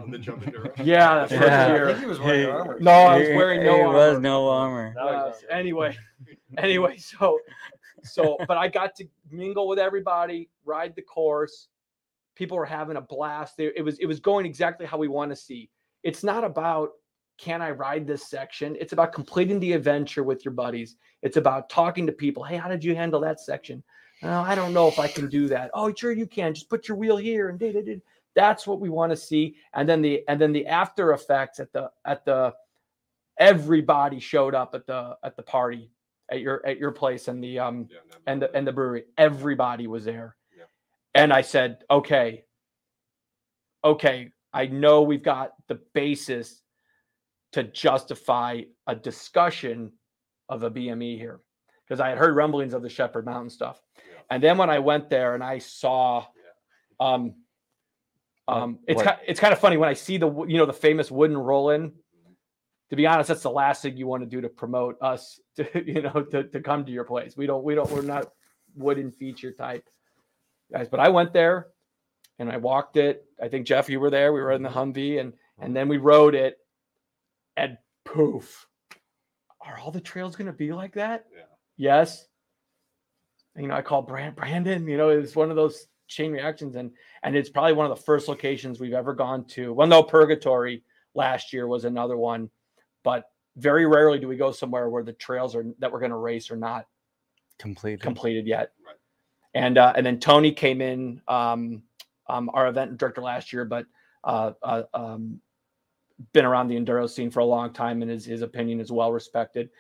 [0.00, 0.72] on the Chubb Enduro.
[0.85, 1.85] Yeah, that first Yeah.
[1.85, 2.78] I think he was wearing Hey, armor.
[2.80, 4.20] No, I was wearing no it was armor.
[4.20, 4.94] no armor.
[5.00, 5.96] Uh, anyway,
[6.58, 7.38] anyway, so
[8.02, 11.68] so but I got to mingle with everybody, ride the course.
[12.35, 13.54] People were having a blast.
[13.58, 15.70] It was it was going exactly how we want to see.
[16.02, 16.90] It's not about
[17.42, 18.76] can I ride this section?
[18.78, 20.94] It's about completing the adventure with your buddies.
[21.22, 22.44] It's about talking to people.
[22.44, 23.83] Hey, how did you handle that section?
[24.22, 25.72] Oh, I don't know if I can do that.
[25.74, 26.55] Oh, sure you can.
[26.55, 28.00] Just put your wheel here and did it.
[28.37, 29.57] That's what we want to see.
[29.74, 32.55] And then the and then the after effects at the at the
[33.38, 35.90] everybody showed up at the at the party
[36.31, 39.05] at your at your place and the um Yeah, no, and the and the brewery.
[39.18, 40.37] Everybody was there.
[40.57, 40.64] Yeah.
[41.16, 42.44] And I said, okay,
[43.83, 46.62] okay, I know we've got the basis
[47.53, 49.93] to justify a discussion
[50.49, 51.41] of a BME here.
[51.87, 53.81] Because I had heard rumblings of the Shepherd Mountain stuff.
[53.97, 54.21] Yeah.
[54.31, 56.27] And then when I went there and I saw
[57.01, 57.35] um
[58.49, 61.11] um it's kind it's kind of funny when I see the you know the famous
[61.11, 61.93] wooden roll in
[62.91, 65.67] to be honest, that's the last thing you want to do to promote us to
[65.85, 67.37] you know to, to come to your place.
[67.37, 68.33] We don't we don't we're not
[68.75, 69.88] wooden feature type
[70.73, 70.88] guys.
[70.88, 71.69] But I went there
[72.38, 73.25] and I walked it.
[73.43, 74.33] I think Jeff, you were there.
[74.33, 76.59] We were in the Humvee and and then we rode it
[77.57, 78.67] and poof.
[79.61, 81.27] Are all the trails gonna be like that?
[81.35, 81.43] Yeah.
[81.77, 82.27] Yes.
[83.57, 86.91] You know, I call Brand Brandon, you know, it's one of those chain reactions and
[87.23, 89.73] and it's probably one of the first locations we've ever gone to.
[89.73, 90.83] Well, no, Purgatory
[91.15, 92.51] last year was another one,
[93.03, 93.25] but
[93.57, 96.51] very rarely do we go somewhere where the trails are that we're going to race
[96.51, 96.87] are not
[97.59, 98.01] Completed.
[98.01, 98.73] completed yet.
[98.85, 98.97] Right.
[99.55, 101.83] And uh, and then Tony came in, um,
[102.29, 103.87] um, our event director last year, but
[104.25, 105.41] uh, uh, um,
[106.32, 109.12] been around the enduro scene for a long time, and his his opinion is well
[109.12, 109.70] respected.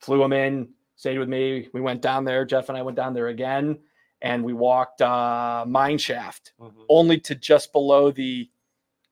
[0.00, 1.68] Flew him in, stayed with me.
[1.72, 2.44] We went down there.
[2.44, 3.78] Jeff and I went down there again,
[4.22, 8.50] and we walked uh, mine shaft Mhm, only to just below the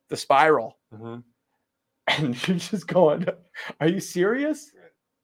[0.08, 0.78] the spiral.
[0.94, 1.22] mhm.
[2.08, 3.26] and you're just going,
[3.80, 4.72] "Are you serious?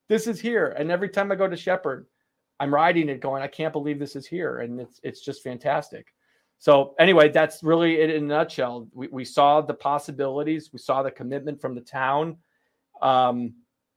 [0.08, 2.06] This is here." And every time I go to Shepherd,
[2.60, 6.14] I'm riding it, going, "I can't believe this is here," and it's it's just fantastic.
[6.58, 8.88] So anyway, that's really it in a nutshell.
[8.92, 12.36] We we saw the possibilities, we saw the commitment from the town.
[13.00, 13.54] Um,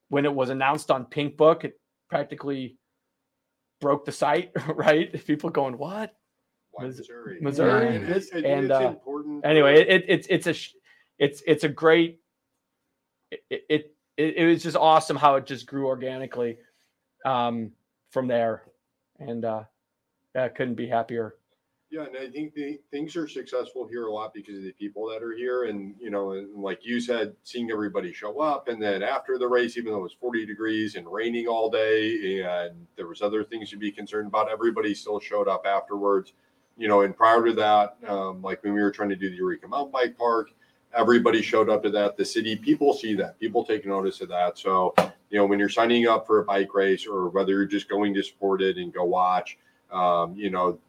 [0.10, 2.78] when it was announced on Pinkbike, it practically
[3.80, 5.26] broke the site, right?
[5.26, 6.14] People going, "What?"
[6.72, 7.40] Why Missouri?
[7.42, 10.56] Missouri, And I- this- I and, it's uh, important anyway, it, it, it's it's a
[11.18, 12.20] it's it's a great.
[13.32, 16.58] It, it it it was just awesome how it just grew organically,
[17.26, 17.72] um,
[18.12, 18.64] from there,
[19.20, 19.64] and uh,
[20.36, 21.36] I couldn't be happier.
[21.92, 25.10] Yeah, and I think the things are successful here a lot because of the people
[25.10, 28.82] that are here, and you know, and like you said, seeing everybody show up, and
[28.82, 32.88] then after the race, even though it was forty degrees and raining all day, and
[32.96, 36.32] there was other things to be concerned about, everybody still showed up afterwards.
[36.78, 39.36] You know, and prior to that, um, like when we were trying to do the
[39.36, 40.52] Eureka Mountain Bike Park,
[40.94, 42.16] everybody showed up to that.
[42.16, 44.58] The city people see that, people take notice of that.
[44.58, 44.94] So,
[45.30, 48.14] you know, when you're signing up for a bike race, or whether you're just going
[48.14, 49.58] to support it and go watch,
[49.92, 50.80] um, you know,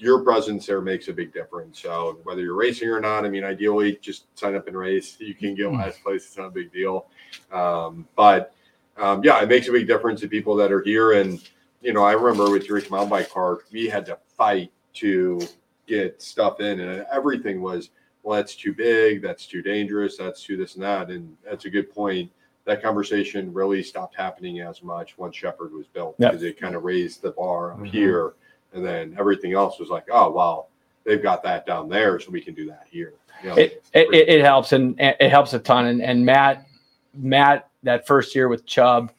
[0.00, 1.80] your presence there makes a big difference.
[1.80, 5.16] So whether you're racing or not, I mean, ideally just sign up and race.
[5.20, 6.24] You can get last place.
[6.26, 7.06] It's not a big deal.
[7.52, 8.54] Um, but
[8.96, 11.12] um, yeah, it makes a big difference to people that are here.
[11.12, 11.42] And,
[11.82, 15.40] you know, I remember with Eureka Mountain Bike Park, we had to fight to
[15.86, 17.90] get stuff in and everything was,
[18.22, 19.20] well, that's too big.
[19.22, 20.16] That's too dangerous.
[20.16, 21.10] That's too this and that.
[21.10, 22.30] And that's a good point.
[22.64, 26.28] That conversation really stopped happening as much once Shepherd was built Yeah.
[26.30, 27.86] because it kind of raised the bar up Mhm.
[27.88, 28.32] here
[28.72, 30.70] and then everything else was like, oh well,
[31.04, 33.14] they've got that down there, so we can do that here.
[33.42, 35.86] You know, It it, it, it helps and and it helps a ton.
[35.86, 36.66] And and Matt
[37.14, 39.12] Matt that first year with Chubb,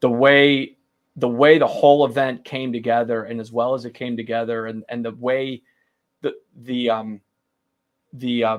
[0.00, 0.76] the way
[1.16, 4.84] the way the whole event came together and as well as it came together and
[4.88, 5.62] and the way
[6.22, 6.32] the
[6.62, 7.20] the um
[8.12, 8.58] the uh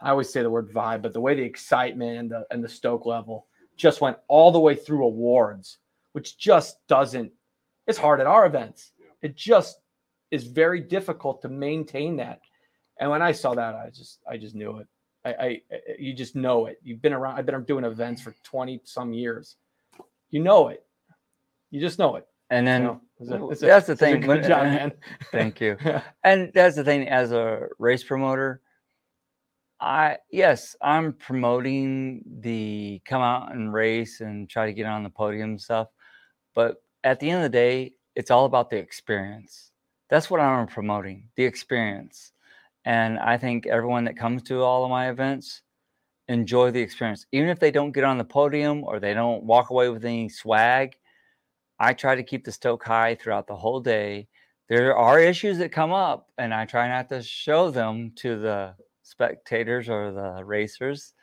[0.00, 2.68] I always say the word vibe, but the way the excitement and the and the
[2.68, 3.46] stoke level
[3.76, 5.78] just went all the way through awards,
[6.12, 7.32] which just doesn't
[7.86, 8.92] it's hard at our events.
[9.22, 9.78] It just
[10.30, 12.40] is very difficult to maintain that.
[13.00, 14.86] And when I saw that, I just I just knew it.
[15.24, 15.60] I, I
[15.98, 16.78] you just know it.
[16.82, 17.36] You've been around.
[17.38, 19.56] I've been doing events for twenty some years.
[20.30, 20.84] You know it.
[21.70, 22.26] You just know it.
[22.50, 23.00] And you then know?
[23.20, 24.92] It's a- it's a- that's the a thing, Good job, man.
[25.32, 25.76] thank you.
[26.24, 28.60] And that's the thing as a race promoter,
[29.80, 35.10] I yes, I'm promoting the come out and race and try to get on the
[35.10, 35.88] podium stuff.
[36.54, 39.72] But at the end of the day, it's all about the experience.
[40.10, 42.32] That's what I'm promoting, the experience.
[42.84, 45.62] And I think everyone that comes to all of my events
[46.28, 47.26] enjoy the experience.
[47.32, 50.28] Even if they don't get on the podium or they don't walk away with any
[50.28, 50.96] swag,
[51.78, 54.28] I try to keep the stoke high throughout the whole day
[54.68, 58.74] there are issues that come up and i try not to show them to the
[59.02, 61.14] spectators or the racers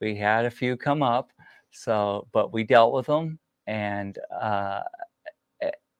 [0.00, 1.30] we had a few come up
[1.70, 4.82] so but we dealt with them and uh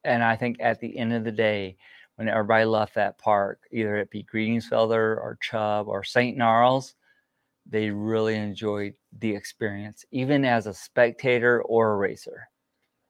[0.04, 1.76] and i think at the end of the day
[2.16, 6.94] when everybody left that park either it be greensfelder or chubb or st gnarls
[7.66, 12.48] they really enjoyed the experience even as a spectator or a racer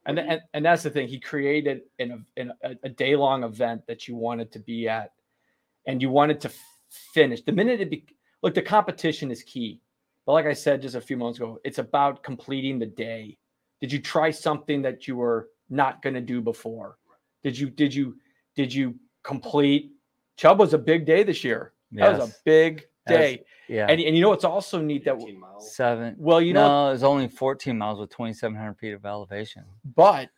[0.07, 1.09] And, and and that's the thing.
[1.09, 5.13] He created in a a, day long event that you wanted to be at,
[5.87, 6.51] and you wanted to
[7.15, 7.41] finish.
[7.43, 8.05] The minute it be
[8.43, 9.81] look, the competition is key.
[10.27, 13.39] But like I said just a few moments ago, it's about completing the day.
[13.81, 16.97] Did you try something that you were not going to do before?
[17.43, 18.17] Did you did you
[18.57, 19.93] did you complete?
[20.37, 21.73] Chubb was a big day this year.
[21.93, 23.45] That was a big That was- day.
[23.69, 25.75] yeah And and you know what's also neat that 18 miles.
[25.77, 29.65] seven well you know no, it's only 14 miles with 2,700 feet of elevation.
[29.95, 30.31] but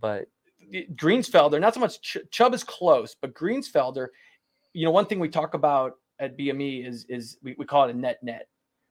[0.00, 0.26] But
[0.72, 4.08] Greensfelder, not so much Ch- Chubb is close, but Greensfelder,
[4.72, 7.94] you know, one thing we talk about at BME is is we, we call it
[7.94, 8.48] a net net,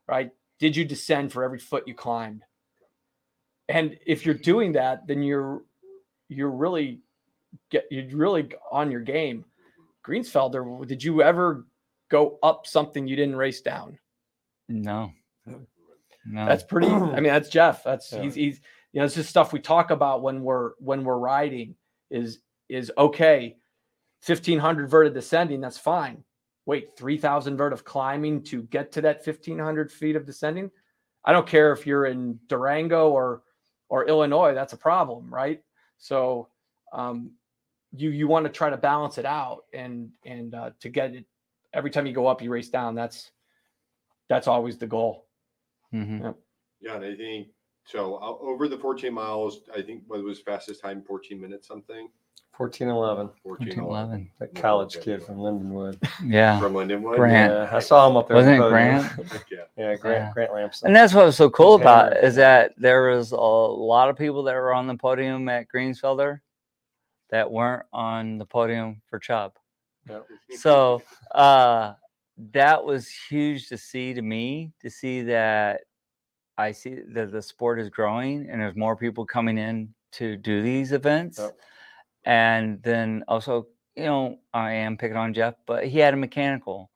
[0.07, 0.31] right?
[0.59, 2.43] Did you descend for every foot you climbed?
[3.67, 5.63] And if you're doing that, then you're
[6.29, 7.01] you're really
[7.69, 9.45] get you're really on your game.
[10.05, 11.65] Greensfelder, did you ever
[12.09, 13.97] go up something you didn't race down?
[14.67, 15.11] no,
[16.25, 16.45] no.
[16.45, 16.87] That's pretty.
[16.87, 17.83] I mean, that's Jeff.
[17.83, 18.23] That's Yeah.
[18.23, 21.75] he's he's you know, it's just stuff we talk about when we're when we're riding.
[22.09, 23.57] Is is okay.
[24.21, 26.23] Fifteen hundred vert of descending, that's fine.
[26.65, 30.71] Wait, three thousand vert of climbing to get to that fifteen hundred feet of descending.
[31.25, 33.41] I don't care if you're in Durango or
[33.89, 34.53] or Illinois.
[34.53, 35.61] That's a problem, right?
[35.97, 36.49] So
[36.91, 37.31] um,
[37.95, 41.25] you you want to try to balance it out and and uh, to get it
[41.73, 42.95] every time you go up, you race down.
[42.95, 43.31] That's
[44.29, 45.27] that's always the goal.
[45.93, 46.35] Mhm.
[46.79, 47.49] Yeah, and I think
[47.85, 48.15] so.
[48.15, 52.09] uh, Over the 14 miles, I think what was fastest time 14 minutes something.
[52.55, 54.31] Fourteen eleven, Fourteen eleven 1411.
[54.39, 55.97] that college kid from Lindenwood.
[56.23, 56.59] Yeah.
[56.59, 57.15] From Lindenwood.
[57.15, 57.51] Grant.
[57.51, 58.37] Yeah, I saw him up there.
[58.37, 58.69] at Wasn't it.
[58.69, 59.11] Grant?
[59.51, 59.57] Yeah.
[59.75, 60.31] Yeah, Grant, Yeah.
[60.33, 60.87] Grant Lamson.
[60.87, 61.83] And that's what was so cool Okay.
[61.83, 65.49] about it, is that there was a lot of people that were on the podium
[65.49, 66.41] at Greensfelder
[67.31, 69.53] that weren't on the podium for Chubb.
[70.57, 71.01] So
[71.33, 71.93] uh,
[72.51, 75.81] that was huge to see to me to see that
[76.59, 80.61] I see that the sport is growing and there's more people coming in to do
[80.61, 81.39] these events.
[81.39, 81.57] Yep.
[82.25, 86.89] And then also, you know, I am picking on Jeff, but he had a mechanical.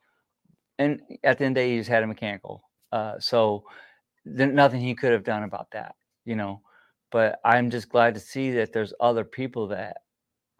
[0.79, 2.63] And at the end of the day, he just had a mechanical.
[2.91, 3.63] Uh, so
[4.25, 6.61] there's nothing he could have done about that, you know.
[7.11, 9.97] But I'm just glad to see that there's other people that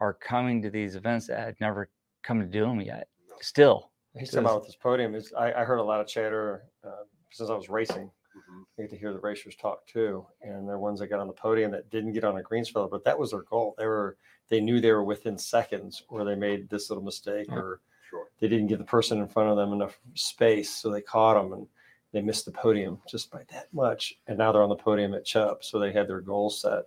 [0.00, 1.90] are coming to these events that had never
[2.22, 3.08] come to do them yet.
[3.40, 6.64] Still, He's talking about with this podium is I, I heard a lot of chatter
[6.84, 8.10] uh, since I was racing.
[8.38, 8.64] Mhm.
[8.78, 11.26] I get to hear the racers talk too, and there are ones that got on
[11.26, 13.74] the podium that didn't get on a Greensfelder, but that was their goal.
[13.78, 14.16] They were
[14.48, 17.56] they knew they were within seconds, or they made this little mistake, Yeah.
[17.56, 18.28] or Sure.
[18.38, 21.52] they didn't give the person in front of them enough space, so they caught them
[21.52, 21.68] and
[22.12, 24.18] they missed the podium just by that much.
[24.26, 26.86] And now they're on the podium at Chubb, so they had their goal set.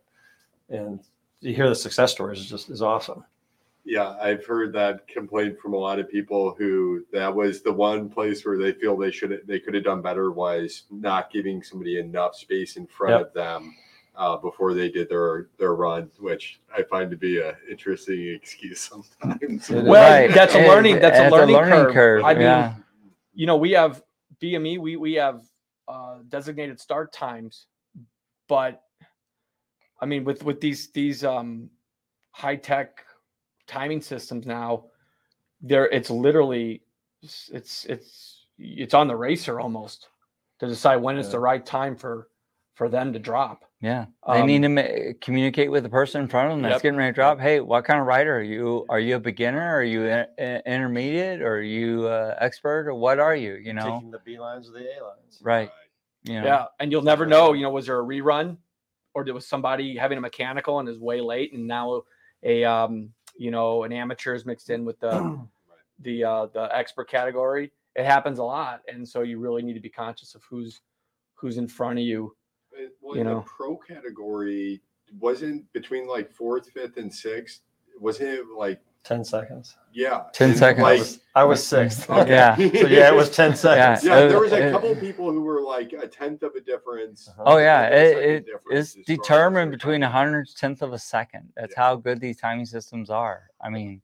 [0.69, 1.03] And
[1.41, 3.23] you hear the success stories is just is awesome.
[3.83, 8.09] Yeah, I've heard that complaint from a lot of people who that was the one
[8.09, 11.99] place where they feel they should they could have done better was not giving somebody
[11.99, 13.27] enough space in front Yep.
[13.27, 13.75] of them
[14.15, 18.79] uh, before they did their their run, which I find to be an interesting excuse
[19.21, 19.69] sometimes.
[19.71, 19.83] It is.
[19.83, 22.23] Well, that's a learning- that's a it's learning curve.
[22.23, 22.75] I mean, yeah.
[23.33, 24.03] you know, we have
[24.39, 25.41] BME, we we have
[25.87, 27.65] uh, designated start times,
[28.47, 28.83] but
[29.99, 31.69] I mean, with with these these um,
[32.31, 33.03] high tech
[33.71, 34.85] timing systems now,
[35.61, 36.81] there it's literally
[37.23, 40.07] it's it's it's it's on the racer almost
[40.59, 42.27] to decide when it's the right time for
[42.75, 43.63] for them to drop.
[43.81, 46.75] Yeah, they need Um, to ma- communicate with the person in front of them that's
[46.75, 46.81] Yep.
[46.83, 47.39] getting ready to drop.
[47.39, 48.85] Hey, what kind of rider are you?
[48.89, 49.75] Are you a beginner?
[49.75, 51.41] Are you a- a- intermediate?
[51.41, 52.87] Or are you uh, expert?
[52.87, 53.55] Or what are you?
[53.55, 55.39] You know, taking the B lines or the A lines.
[55.41, 55.71] right?
[56.23, 57.53] You know, Yeah, and you'll never know.
[57.53, 58.57] You know, was there a rerun,
[59.15, 62.03] or there was somebody having a mechanical and is way late, and now
[62.43, 65.39] a um, you know, an amateur is mixed in with the
[65.99, 67.71] the uh, the expert category.
[67.95, 70.81] It happens a lot, and so you really need to be conscious of who's
[71.33, 72.35] who's in front of you.
[72.71, 73.39] It- Well, you in know.
[73.39, 74.81] the pro category
[75.19, 77.61] wasn't between like fourth, fifth, and sixth.
[77.99, 79.77] Wasn't it like Ten seconds.
[79.93, 80.83] yeah, 10 and, seconds.
[80.85, 82.07] I Like, was, I was sixth.
[82.09, 82.29] Okay.
[82.29, 82.55] Yeah.
[82.55, 84.05] So yeah, it was ten seconds.
[84.05, 86.61] yeah, Uh, there was a uh, couple people who were like a tenth of a
[86.61, 87.27] difference.
[87.27, 87.43] Uh-huh.
[87.47, 90.05] Oh yeah, One second it, it difference is as far as determined their between a
[90.05, 90.17] timing.
[90.17, 91.49] hundredth tenth of a second.
[91.55, 91.81] That's Yeah.
[91.83, 93.49] how good these timing systems are.
[93.59, 94.01] I mean,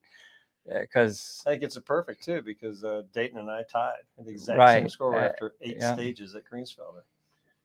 [0.68, 4.32] because I think it's a perfect too because uh, Dayton and I tied at the
[4.32, 5.94] exact same Right, score uh, after eight yeah.
[5.94, 7.04] stages at Greensfelder.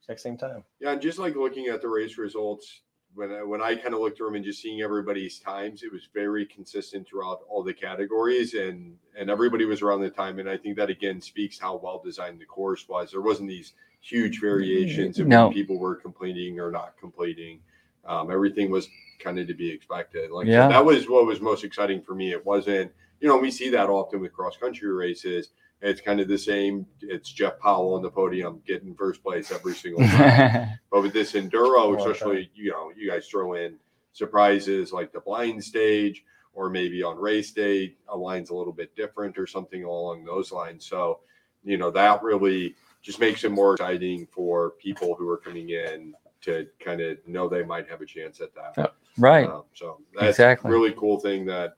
[0.03, 0.64] Exact same time.
[0.81, 2.83] Yeah, and just like looking at the race results,
[3.14, 5.92] when I, when I kind of looked through them and just seeing everybody's times, it
[5.92, 10.38] was very consistent throughout all the categories, and and everybody was around the time.
[10.38, 13.11] And I think that again speaks how well designed the course was.
[13.11, 15.44] There wasn't these huge variations of No.
[15.46, 17.61] when people were completing or not completing.
[18.05, 18.88] Um, everything was
[19.20, 20.31] kind of to be expected.
[20.31, 20.68] Like Yeah.
[20.68, 22.33] that was what was most exciting for me.
[22.33, 25.51] It wasn't, you know, we see that often with cross country races.
[25.83, 26.87] It's kind of the same.
[27.01, 30.79] It's Jeff Powell on the podium getting first place every single time.
[30.90, 33.77] But with this enduro, especially you know, you guys throw in
[34.12, 38.95] surprises like the blind stage, or maybe on race day, a line's a little bit
[38.95, 40.87] different or something along those lines.
[40.87, 41.21] So,
[41.64, 46.14] you know, that really just makes it more exciting for people who are coming in
[46.42, 48.95] to kind of know they might have a chance at that.
[49.18, 49.49] Right.
[49.49, 50.68] Um, so that's Exactly.
[50.71, 51.75] a really cool thing that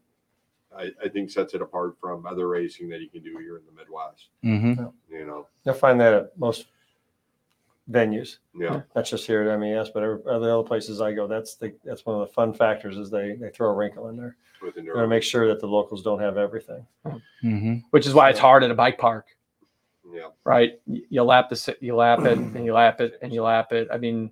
[0.77, 3.63] I, I think sets it apart from other racing that you can do here in
[3.67, 4.29] the Midwest.
[4.43, 4.73] hmm
[5.11, 6.67] You know, You'll find that at most
[7.91, 11.27] venues, yeah, not just here at MES, but every, other other places I go.
[11.27, 14.17] That's the that's one of the fun factors is they they throw a wrinkle in
[14.17, 14.37] there.
[14.63, 16.87] with They're gonna make sure that the locals don't have everything.
[17.43, 19.27] hmm Which is why it's hard at a bike park.
[20.13, 20.81] Yeah, right?
[20.87, 23.89] You lap the si- you lap it and you lap it and you lap it.
[23.93, 24.31] I mean,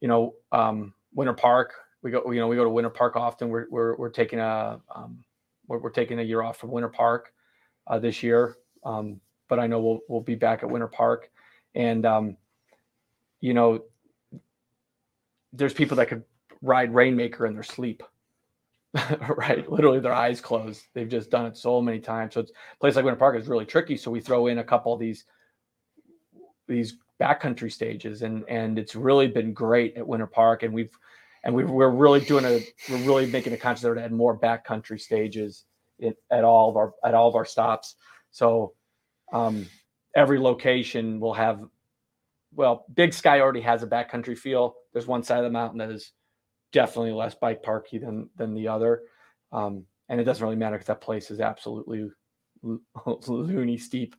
[0.00, 1.74] you know, um, Winter Park.
[2.02, 3.48] We go, you know, we go to Winter Park often.
[3.48, 5.24] We're we're, we're taking a um,
[5.66, 7.32] we're, we're taking a year off from Winter Park
[7.86, 11.30] uh, this year, um, but I know we'll we'll be back at Winter Park,
[11.74, 12.36] and um,
[13.40, 13.84] you know,
[15.52, 16.24] there's people that could
[16.62, 18.02] ride Rainmaker in their sleep.
[19.36, 20.84] right, literally their eyes closed.
[20.94, 22.34] They've just done it so many times.
[22.34, 23.96] So it's a place like Winter Park is really tricky.
[23.96, 25.24] So we throw in a couple of these
[26.66, 30.62] these backcountry stages, and and it's really been great at Winter Park.
[30.62, 30.96] And we've
[31.44, 34.38] and we we're really doing a we're really making a conscious effort to add more
[34.38, 35.64] backcountry stages
[35.98, 37.96] in, at all of our at all of our stops.
[38.30, 38.72] So
[39.32, 39.66] um,
[40.16, 41.60] every location will have
[42.56, 44.76] well, Big Sky already has a backcountry feel.
[44.92, 46.12] There's one side of the mountain that is
[46.72, 49.02] definitely less bike parky than than the other.
[49.52, 52.10] Um, and it doesn't really matter because that place is absolutely
[52.62, 54.16] lo- loony steep.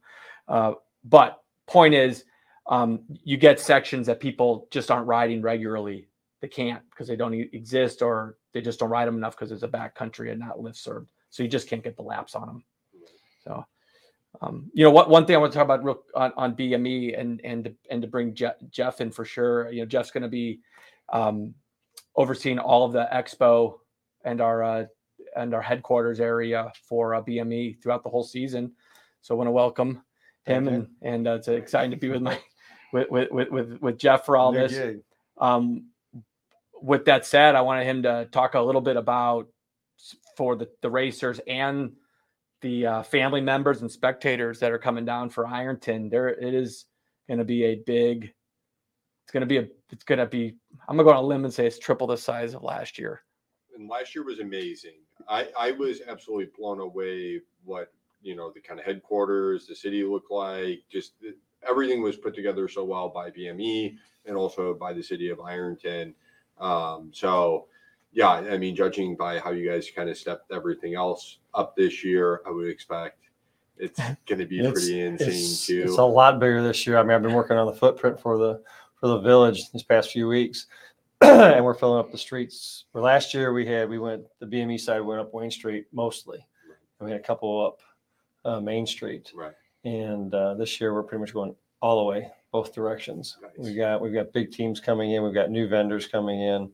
[0.47, 0.73] Uh,
[1.03, 2.23] but point is,
[2.67, 6.07] um, you get sections that people just aren't riding regularly.
[6.45, 9.63] They can't because they don't exist or they just don't ride them enough because it's
[9.63, 11.09] a back country and not lift served.
[11.31, 12.63] So you just can't get the laps on them.
[13.43, 13.65] So,
[14.43, 17.19] um, you know, what one thing I want to talk about real, on, on BME
[17.19, 19.71] and and to, and to bring Jeff, Jeff in for sure.
[19.71, 20.59] You know, Jeff's going to be
[21.11, 21.55] um,
[22.15, 23.79] overseeing all of the expo
[24.23, 24.85] and our uh,
[25.35, 28.71] and our headquarters area for uh, BME throughout the whole season.
[29.23, 30.03] So I want to welcome
[30.45, 32.39] him and and uh, it's exciting to be with my
[32.93, 35.03] with with with with, Jeff for all Good this.
[35.39, 35.87] Um,
[36.81, 39.47] with that said, I wanted him to talk a little bit about
[40.37, 41.93] for the, the racers and
[42.61, 46.09] the uh, family members and spectators that are coming down for Ironton.
[46.09, 46.85] There, it is
[47.27, 48.33] going to be a big.
[49.23, 49.67] It's going to be a.
[49.91, 50.55] It's going to be.
[50.87, 52.97] I'm going to go on a limb and say it's triple the size of last
[52.99, 53.21] year.
[53.75, 54.99] and last year was amazing.
[55.27, 60.03] I, I was absolutely blown away what you know the kind of headquarters, the city
[60.03, 60.83] looked like.
[60.91, 61.13] Just
[61.67, 63.95] everything was put together so well by BME
[64.25, 66.15] and also by the city of Ironton.
[66.59, 67.67] Um, so
[68.15, 72.03] yeah, I mean, judging by how you guys kind of stepped everything else up this
[72.03, 73.19] year, I would expect
[73.77, 75.83] it's going to be pretty insane it's, too.
[75.85, 76.97] It's a lot bigger this year.
[76.97, 78.61] I mean, I've been working on the footprint for the
[78.99, 80.67] for the village this past few weeks,
[81.21, 82.85] and we're filling up the streets.
[82.93, 86.37] For last year, we had we went the BME side went up Wayne Street mostly,
[86.99, 87.79] and we had a couple up
[88.49, 89.31] uh, Main Street.
[89.35, 89.53] right.
[89.83, 93.37] And uh, this year, we're pretty much going all the way both directions.
[93.41, 93.51] Nice.
[93.57, 95.23] We got we've got big teams coming in.
[95.23, 96.71] We've got new vendors coming in.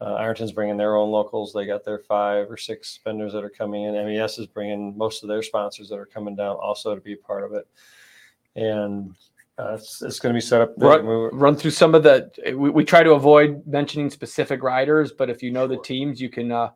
[0.00, 1.52] Uh, Ironton's bringing their own locals.
[1.52, 3.94] They got their five or six vendors that are coming in.
[3.94, 7.16] MES is bringing most of their sponsors that are coming down also to be a
[7.16, 7.66] part of it.
[8.54, 9.14] And
[9.58, 10.74] uh, it's, it's going to be set up.
[10.78, 11.02] Right.
[11.04, 12.30] we're- Run through some of the.
[12.56, 16.28] We, we try to avoid mentioning specific riders, but if you know the teams, you
[16.28, 16.70] can uh,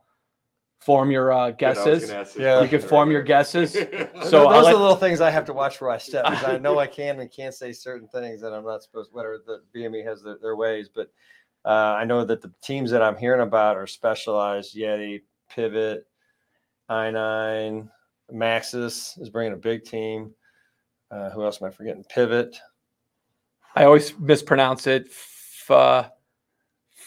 [0.84, 2.08] form your uh, Good, I was guesses.
[2.10, 2.60] gonna ask this Yeah.
[2.62, 3.72] You can form your guesses.
[4.22, 5.98] So So I'll those let- are the little things I have to watch where I
[5.98, 9.12] step because I know I can and can't say certain things that I'm not supposed.
[9.12, 11.10] Whatever the BME has their, their ways, but
[11.64, 14.74] uh, I know that the teams that I'm hearing about are specialized.
[14.76, 16.06] Yeti, Pivot,
[16.88, 17.88] I nine,
[18.32, 20.34] Maxxis is bringing a big team.
[21.10, 22.04] Uh, who else am I forgetting?
[22.04, 22.56] Pivot.
[23.76, 25.06] I always mispronounce it.
[25.06, 26.04] F- uh,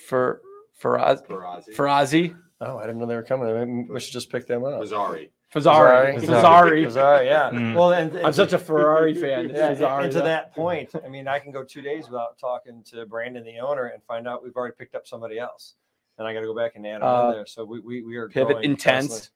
[0.08, 0.42] for
[0.78, 0.98] for
[1.28, 1.76] For Ozzy.
[1.76, 3.54] Farazi, Oh, I didn't know they were coming.
[3.54, 4.82] Maybe we should just pick them up.
[4.82, 5.30] Mazzari.
[5.54, 6.86] Fazari, Fazzari.
[6.86, 7.26] Fazari.
[7.26, 7.50] Yeah.
[7.52, 7.76] Mm.
[7.76, 9.50] Well, and, I'm such a Ferrari fan.
[9.50, 10.24] Yeah, and- Fazari, and to yeah.
[10.26, 13.88] that point, I mean, I can go two days without talking to Brandon, the owner,
[13.88, 15.76] and find out we've already picked up somebody else,
[16.18, 17.46] and I got to go back and add them Uh, in there.
[17.46, 19.08] So we we, we are Pivot growing intense.
[19.08, 19.32] constantly.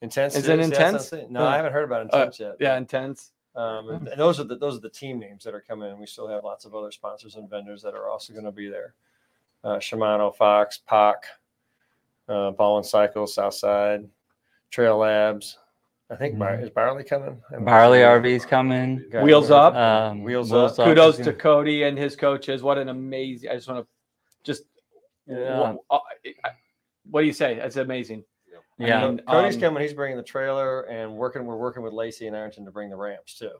[0.00, 1.30] Intense Is it yeah, that's what I'm Intense?
[1.30, 2.54] No, Uh, I haven't heard about intense yet.
[2.60, 3.32] Yeah, intense.
[3.56, 5.98] Um, and and those are the those are the team names that are coming in.
[5.98, 8.68] We still have lots of other sponsors and vendors that are also going to be
[8.68, 8.94] there.
[9.64, 11.14] Uh, Shimano, Fox, POC,
[12.28, 14.08] uh, Ball and Cycle, Southside,
[14.70, 15.58] Trail Labs.
[16.10, 16.62] I think Bar- Mhm.
[16.62, 17.42] is Barley coming?
[17.54, 18.08] I'm Barley sure.
[18.20, 19.04] RV's coming.
[19.10, 19.74] Got- Wheels up.
[19.74, 20.86] Um, Wheels Wheels Up.
[20.86, 22.62] Kudos to Cody and his coaches.
[22.62, 23.50] What an amazing!
[23.50, 23.88] I just want to
[24.44, 24.64] just.
[25.26, 25.74] Yeah.
[25.90, 25.98] wh- uh,
[27.10, 27.56] what do you say?
[27.56, 28.24] That's amazing.
[28.80, 29.06] I Yeah.
[29.08, 29.82] mean, Cody's um, coming.
[29.82, 31.44] He's bringing the trailer and working.
[31.44, 33.50] We're working with Lacey and Ironton to bring the ramps too,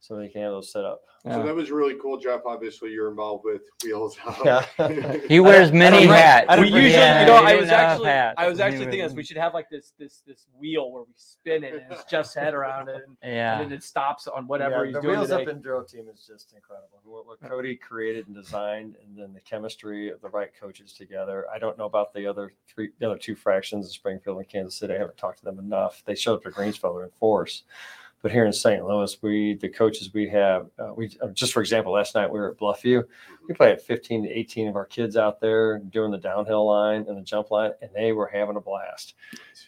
[0.00, 1.02] so they can have those set up.
[1.24, 2.42] So that was really cool, Jeff.
[2.46, 4.38] Obviously, you're involved with Wheels Up.
[4.44, 4.64] Yeah.
[5.28, 6.56] He wears many I hats.
[6.58, 8.34] we usually, Yeah, you know, I was actually, hats.
[8.38, 9.12] I was actually thinking this.
[9.12, 12.32] We should have like this, this, this wheel where we spin it and it's Jeff's
[12.34, 13.60] head around it, and, Yeah.
[13.60, 15.42] and then it stops on whatever Yeah, he's the doing Wheels today.
[15.42, 17.00] Up Enduro team is just incredible.
[17.04, 21.44] What, what Cody created and designed, and then the chemistry of the right coaches together.
[21.52, 24.76] I don't know about the other three, the other two fractions in Springfield and Kansas
[24.78, 24.94] City.
[24.94, 26.02] I haven't talked to them enough.
[26.06, 27.64] They showed up to Greensfelder in force,
[28.22, 28.84] but here in St.
[28.84, 32.38] Louis, we the coaches we have, uh, we uh, just for example, last night we
[32.38, 33.02] were at Bluffview.
[33.46, 37.06] We probably had 15 to 18 of our kids out there doing the downhill line
[37.08, 39.14] and the jump line, and they were having a blast.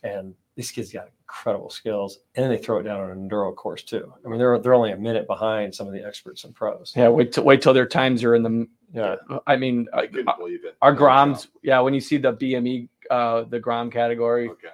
[0.02, 3.54] And these kids got incredible skills, and then they throw it down on an enduro
[3.54, 4.12] course too.
[4.24, 6.92] I mean, they're they're only a minute behind some of the experts and pros.
[6.96, 8.66] yeah, wait till wait till their times are in the.
[8.92, 9.14] Yeah,
[9.46, 10.76] I mean, I uh, couldn't believe it.
[10.82, 11.78] our Groms, yeah.
[11.78, 14.68] When you see the BME, uh, the Grom category, Okay.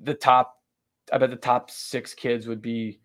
[0.00, 0.53] the top,
[1.12, 3.00] I bet the top six kids would be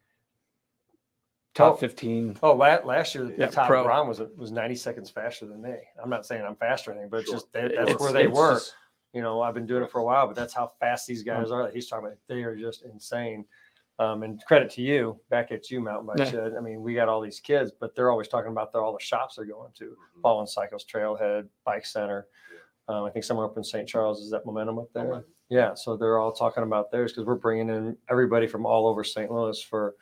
[1.55, 1.77] top Oh.
[1.77, 2.37] fifteen.
[2.41, 3.83] Oh, la- last year the Yeah, top pro.
[3.83, 5.75] Grom was was 90 seconds faster than me.
[6.01, 7.35] I'm not saying I'm faster or anything, but it's Sure.
[7.35, 8.53] just that, that's It's- where they were.
[8.53, 8.75] just-
[9.13, 11.49] you know, I've been doing it for a while, but that's how fast these guys
[11.51, 11.63] are.
[11.63, 12.19] That he's talking about.
[12.27, 13.45] They are just insane.
[13.97, 16.25] Um, and credit to you, back at you, Mountain Bike Yeah.
[16.31, 16.53] Shed.
[16.55, 18.99] I mean, we got all these kids, but they're always talking about the, all the
[18.99, 19.97] shops they're going to.
[20.17, 20.21] Mhm.
[20.21, 22.27] Ball and Cycles, Trailhead, Bike Center.
[22.87, 23.89] Um, I think somewhere up in St.
[23.89, 25.03] Charles is that Momentum up there.
[25.03, 25.33] Momentum.
[25.49, 29.03] Yeah, so they're all talking about theirs because we're bringing in everybody from all over
[29.03, 29.31] St.
[29.31, 29.95] Louis for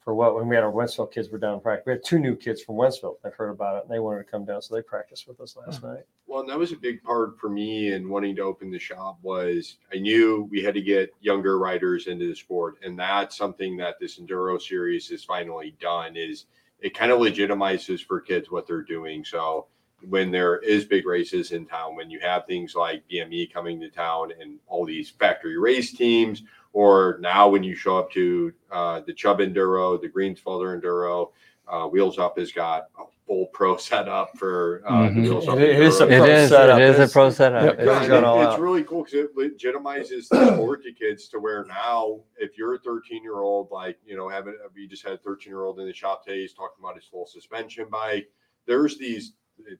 [0.00, 1.84] for what when we had our Wentzville kids were down in practice.
[1.84, 4.30] We had two new kids from Wentzville that heard about it and they wanted to
[4.30, 5.88] come down, so they practiced with us last hmm.
[5.88, 6.04] night.
[6.26, 9.18] Well, and that was a big part for me in wanting to open the shop
[9.20, 12.76] was I knew we had to get younger riders into the sport.
[12.82, 16.46] And that's something that this Enduro series has finally done is
[16.80, 19.24] it kind of legitimizes for kids what they're doing.
[19.24, 19.66] So
[20.08, 23.88] when there is big races in town, when you have things like BME coming to
[23.90, 26.42] town and all these factory race teams,
[26.72, 31.30] or now when you show up to uh, the Chubb Enduro, the Greensfelder Enduro,
[31.66, 35.14] uh, Wheels Up has got a full pro setup for uh, Mhm.
[35.16, 35.58] the Wheels Up.
[35.58, 36.10] It- it is a Enduro.
[36.12, 36.48] It pro is.
[36.48, 36.78] setup.
[36.80, 37.62] It is a pro setup.
[37.64, 40.92] It's- Yeah, It's got and all it's really cool because it legitimizes the sport to
[40.92, 44.86] kids to where now, if you're a 13 year old, like, you know, having, we
[44.86, 47.26] just had a 13 year old in the shop today, he's talking about his full
[47.26, 48.30] suspension bike.
[48.66, 49.32] There's these,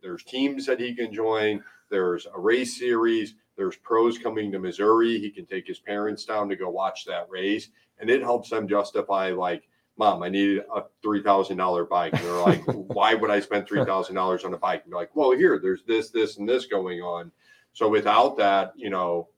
[0.03, 1.63] there's teams that he can join.
[1.91, 3.35] There's a race series.
[3.57, 5.19] There's pros coming to Missouri.
[5.19, 7.71] He can take his parents down to go watch that race.
[7.99, 12.15] And it helps them justify, like, mom, I need a $3,000 bike.
[12.15, 14.83] And they're like, why would I spend $3,000 on a bike?
[14.85, 17.33] And be like, well, here, there's this, this, and this going on.
[17.73, 19.29] So without that, you know,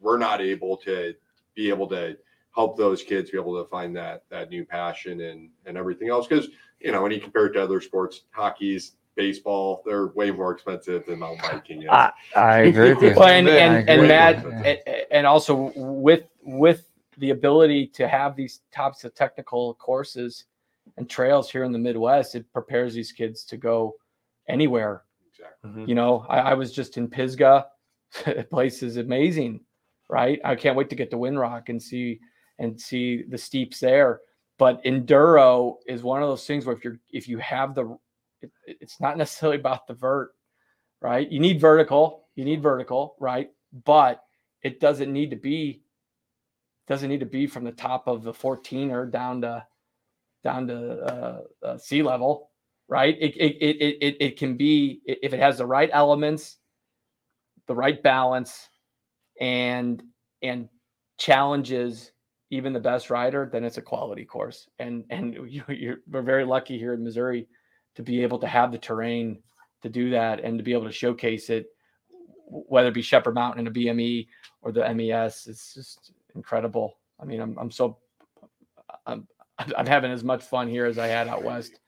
[0.00, 1.14] we're not able to
[1.54, 2.16] be able to
[2.54, 6.26] help those kids be able to find that that new passion and and everything else.
[6.26, 6.48] Because
[6.80, 11.04] you know, when you compare it to other sports, hockey's, baseball, they're way more expensive
[11.04, 11.82] than mountain biking.
[11.82, 11.88] is.
[11.90, 13.14] I, I agree with you.
[13.14, 14.78] Well, and and, agree and Matt, and,
[15.10, 20.46] and also with with the ability to have these types of technical courses
[20.96, 23.94] and trails here in the Midwest, it prepares these kids to go
[24.48, 25.02] anywhere.
[25.30, 25.70] exactly.
[25.70, 25.88] Mhm.
[25.88, 27.66] You know, I, I was just in Pisgah.
[28.24, 29.60] the place is amazing,
[30.08, 30.40] right?
[30.44, 32.20] I can't wait to get to Windrock and see
[32.58, 34.20] and see the steeps there.
[34.58, 37.96] But enduro is one of those things where if you're if you have the,
[38.42, 40.32] it, it's not necessarily about the vert,
[41.00, 41.30] right?
[41.30, 43.50] You need vertical, you need vertical, right?
[43.84, 44.22] But
[44.62, 45.82] it doesn't need to be
[46.88, 49.64] doesn't need to be from the top of the 14er down to
[50.42, 52.50] down to uh, uh, sea level,
[52.88, 53.16] right?
[53.20, 56.56] It, it, it, it, it can be if it has the right elements,
[57.68, 58.68] the right balance,
[59.40, 60.02] and
[60.42, 60.68] and
[61.18, 62.12] challenges
[62.50, 64.68] even the best rider, then it's a quality course.
[64.78, 67.46] And and you, you're we're very lucky here in Missouri
[67.96, 69.42] to be able to have the terrain
[69.82, 71.66] to do that and to be able to showcase it,
[72.46, 74.26] whether it be Shepherd Mountain and a BME
[74.62, 75.46] or the MES.
[75.46, 76.98] It's just incredible.
[77.20, 77.98] I mean, I'm I'm so
[79.06, 79.26] I'm
[79.76, 81.80] I'm having as much fun here as I had out west.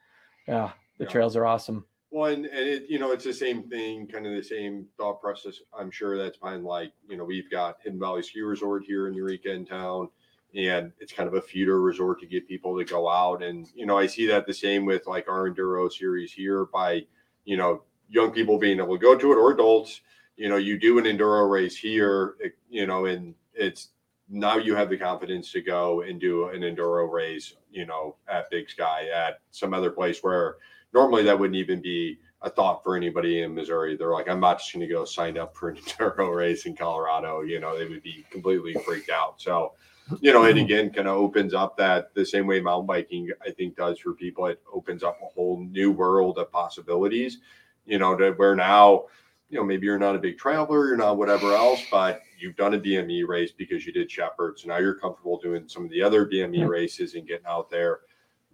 [0.49, 1.11] Yeah, the Yeah.
[1.11, 1.85] trails are awesome.
[2.11, 5.23] Well, and, and it, you know, it's the same thing, kind of the same thought
[5.23, 5.61] process.
[5.73, 9.15] I'm sure that's behind like, you know, we've got Hidden Valley Ski Resort here in
[9.15, 10.11] Eureka in town.
[10.55, 13.43] And it's kind of a feeder resort to get people to go out.
[13.43, 17.07] And, you know, I see that the same with like our Enduro series here by,
[17.45, 20.03] you know, young people being able to go to it or adults.
[20.37, 22.37] You know, you do an Enduro race here,
[22.69, 23.89] you know, and it's
[24.29, 28.51] now you have the confidence to go and do an Enduro race, you know, at
[28.51, 30.57] Big Sky, at some other place where
[30.93, 33.97] normally that wouldn't even be a thought for anybody in Missouri.
[33.97, 36.77] They're like, I'm not just going to go sign up for an enduro race in
[36.77, 37.43] Colorado.
[37.43, 39.41] You know, they would be completely freaked out.
[39.41, 39.75] So,
[40.21, 43.51] you know, it again kind of opens up that the same way mountain biking, I
[43.51, 44.47] think, does for people.
[44.47, 47.39] It opens up a whole new world of possibilities,
[47.87, 49.07] you know, to where now,
[49.51, 52.75] you know, maybe you're not a big traveler, you're not whatever else, but you've done
[52.75, 54.59] a BME race because you did Shepherd.
[54.59, 58.01] So now you're comfortable doing some of the other BME races and getting out there.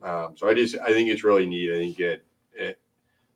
[0.02, 1.72] Um, so I just, I think it's really neat.
[1.72, 2.78] I think it, it,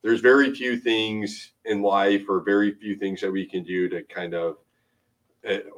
[0.03, 4.03] there's very few things in life or very few things that we can do to
[4.03, 4.59] kind of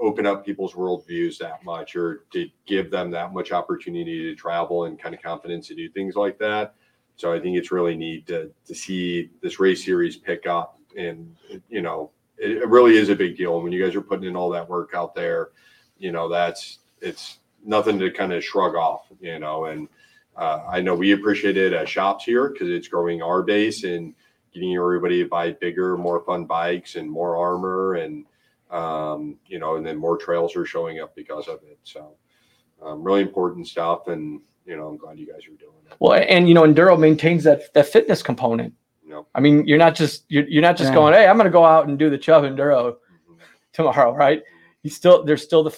[0.00, 4.84] open up people's worldviews that much or to give them that much opportunity to travel
[4.84, 6.74] and kind of confidence to do things like that.
[7.16, 11.34] So I think it's really neat to, to see this race series pick up and,
[11.68, 13.54] you know, it, it really is a big deal.
[13.54, 15.50] And when you guys are putting in all that work out there,
[15.98, 19.88] you know, that's, it's nothing to kind of shrug off, you know, and,
[20.36, 24.12] uh, I know we appreciate it at shops here because it's growing our base and
[24.52, 28.26] getting everybody to buy bigger, more fun bikes and more armor and
[28.70, 31.78] um, you know, and then more trails are showing up because of it.
[31.84, 32.16] So
[32.82, 35.96] um, really important stuff, and you know, I'm glad you guys are doing it.
[35.98, 38.74] Well, and you know, enduro maintains that that fitness component.
[39.02, 40.94] You know, I mean, you're not just you're, you're not just Yeah.
[40.94, 42.96] going, hey, I'm going to go out and do the Chubb enduro
[43.72, 44.42] tomorrow, right?
[44.82, 45.76] You still there's still the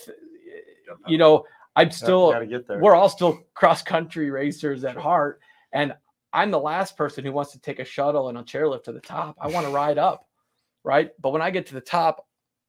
[1.07, 2.81] you know I'm still got to get there.
[2.81, 5.41] we're all still cross country racers at heart,
[5.73, 5.95] and
[6.33, 9.01] I'm the last person who wants to take a shuttle and a chairlift to the
[9.01, 9.37] top.
[9.41, 10.27] I want to ride up,
[10.85, 11.11] right?
[11.21, 12.27] But when I get to the top,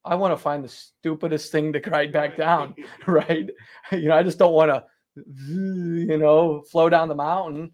[0.07, 2.75] I want to find the stupidest thing to ride back down,
[3.07, 3.49] right?
[3.91, 4.83] You know, I just don't want to,
[5.15, 7.71] you know, flow down the mountain.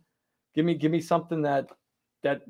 [0.55, 1.69] Give me, give me something that,
[2.21, 2.41] that,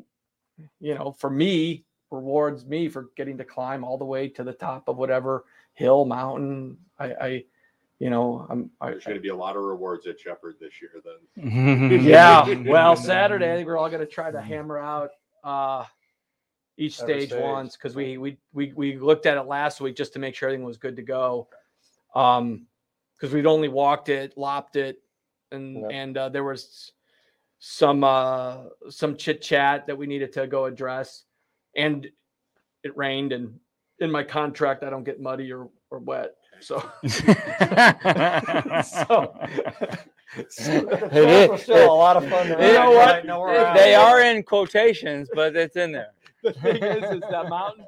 [0.79, 4.53] you know, for me rewards me for getting to climb all the way to the
[4.53, 6.77] top of whatever hill, mountain.
[6.99, 7.43] I, I
[7.99, 10.73] you know, I'm, I, There's going to be a lot of rewards at Shepherd this
[10.81, 10.91] year.
[11.37, 12.45] Then yeah.
[12.69, 15.11] Well, Saturday, I think we're all going to try to hammer out,
[15.43, 15.85] uh,
[16.77, 17.41] each stage, stage.
[17.41, 20.49] once because we, we we we looked at it last week just to make sure
[20.49, 21.47] everything was good to go.
[22.15, 22.67] Um,
[23.15, 24.97] because we'd only walked it, lopped it,
[25.51, 25.89] and Yep.
[25.91, 26.91] and uh, there was
[27.59, 31.23] some uh some chit chat that we needed to go address,
[31.77, 32.07] and
[32.83, 33.57] it rained and
[33.99, 36.79] in my contract I don't get muddy or or wet, so
[38.83, 39.33] so.
[40.35, 42.47] It is- still a lot of fun.
[42.47, 43.07] to You know what?
[43.07, 46.11] Right, know where we're they are in quotations, but it's in there.
[46.43, 47.87] The thing is, is that mountains,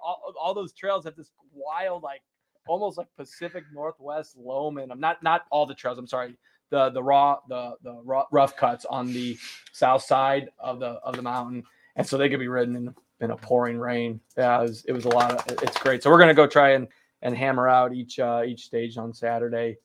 [0.00, 2.22] all, all those trails have this wild, like
[2.68, 5.98] almost like Pacific Northwest loam, and I'm not not all the trails.
[5.98, 6.36] I'm sorry,
[6.70, 9.38] the the raw the the raw, rough cuts on the
[9.72, 11.62] south side of the of the mountain,
[11.96, 14.20] and so they could be ridden in in a pouring rain.
[14.36, 15.62] Yeah, it was, it was a lot of.
[15.62, 16.02] It's great.
[16.02, 16.88] So we're gonna go try and
[17.22, 19.78] and hammer out each uh, each stage on Saturday,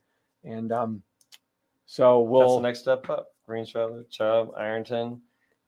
[0.43, 1.02] and um,
[1.86, 3.28] so we'll the next step up.
[3.47, 5.22] Greensfelder, Chubb, Ironton,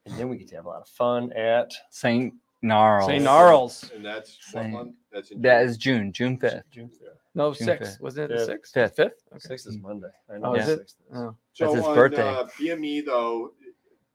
[0.05, 2.33] and then we get to have a lot of fun at St.
[2.61, 3.07] Gnarls.
[3.07, 3.23] St.
[3.23, 3.91] Gnarls.
[3.95, 4.71] And that's what Same.
[4.71, 4.95] month?
[5.11, 5.69] That's in That June.
[5.69, 6.63] is June, June 5th.
[6.71, 7.09] June fifth.
[7.35, 7.89] No, June six.
[7.91, 8.01] fifth.
[8.01, 8.45] Wasn't it the Fifth.
[8.47, 8.73] sixth?
[8.73, 8.95] Fifth.
[8.95, 9.23] Fifth.
[9.31, 9.39] Okay.
[9.39, 10.07] Sixth is Monday.
[10.29, 10.55] I Oh, know.
[10.55, 10.77] is it?
[10.79, 11.17] sixth is.
[11.17, 11.35] Oh.
[11.53, 12.21] So That's his on, birthday.
[12.27, 13.53] Uh, BME though,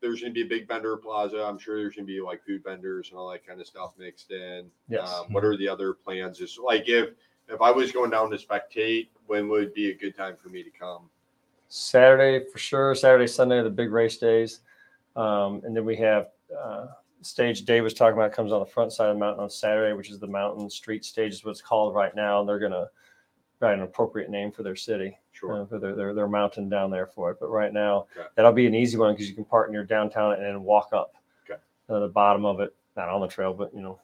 [0.01, 1.43] there's going to be a big vendor plaza.
[1.45, 3.93] I'm sure there's going to be like food vendors and all that kind of stuff
[3.99, 4.71] mixed in.
[4.89, 5.13] Yes.
[5.13, 6.41] Um, what are the other plans?
[6.41, 7.11] Is like if
[7.49, 10.63] if I was going down to spectate, when would be a good time for me
[10.63, 11.11] to come?
[11.69, 12.95] Saturday for sure.
[12.95, 14.61] Saturday, Sunday are the big race days,
[15.19, 16.87] um, and then we have uh,
[17.23, 19.93] stage Dave was talking about comes on the front side of the mountain on Saturday,
[19.95, 22.41] which is the Mountain Street Stage is what it's called right now.
[22.41, 22.89] And They're gonna
[23.61, 25.63] write an appropriate name for their city, Sure.
[25.63, 27.39] uh, for their, their their mountain down there for it.
[27.41, 28.29] But right now, Okay.
[28.37, 31.15] that'll be an easy one because you can park near downtown and then walk up
[31.45, 31.61] Okay.
[31.89, 33.99] uh, the bottom of it, not on the trail, but you know.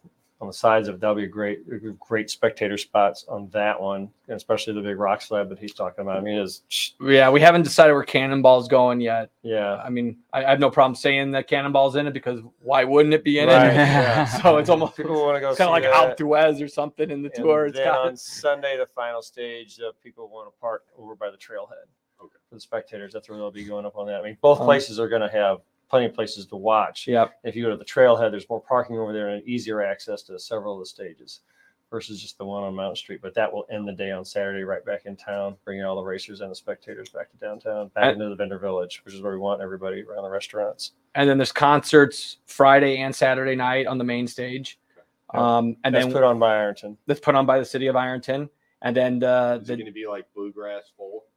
[0.44, 4.10] On the sides of it, that'll be a great, great spectator spots on that one,
[4.28, 6.18] and especially the big rock slab that he's talking about.
[6.18, 9.30] I mean, it's Yeah, we haven't decided where Cannonball's going yet.
[9.42, 12.84] yeah, I mean, I, I have no problem saying that Cannonball's in it because why
[12.84, 13.74] wouldn't it be in Right, it?
[13.76, 14.26] yeah.
[14.26, 16.18] So it's almost people want to go kind of like that.
[16.18, 17.64] Alpe or something in the And tour.
[17.66, 21.30] It's then got on Sunday, the final stage, uh, people want to park over by
[21.30, 21.86] the trailhead.
[22.22, 22.36] Okay.
[22.50, 24.20] For the spectators, that's where they'll be going up on that.
[24.20, 25.58] I mean, both Um, places are going to have
[25.88, 27.06] plenty of places to watch.
[27.06, 27.40] Yep.
[27.44, 30.38] If you go to the trailhead, there's more parking over there and easier access to
[30.38, 31.40] several of the stages
[31.90, 33.20] versus just the one on Mountain Street.
[33.22, 36.02] But that will end the day on Saturday, right back in town, bringing all the
[36.02, 39.20] racers and the spectators back to downtown, back And- into the vendor village, which is
[39.22, 40.92] where we want everybody around the restaurants.
[41.16, 44.80] and then there's concerts Friday and Saturday night on the main stage.
[45.30, 45.38] Okay.
[45.38, 46.98] Um, and That's then put on by Ironton.
[47.06, 48.50] that's put on by the city of Ironton.
[48.82, 51.33] And then the, Is it the going to be like bluegrass folk kind of stuff?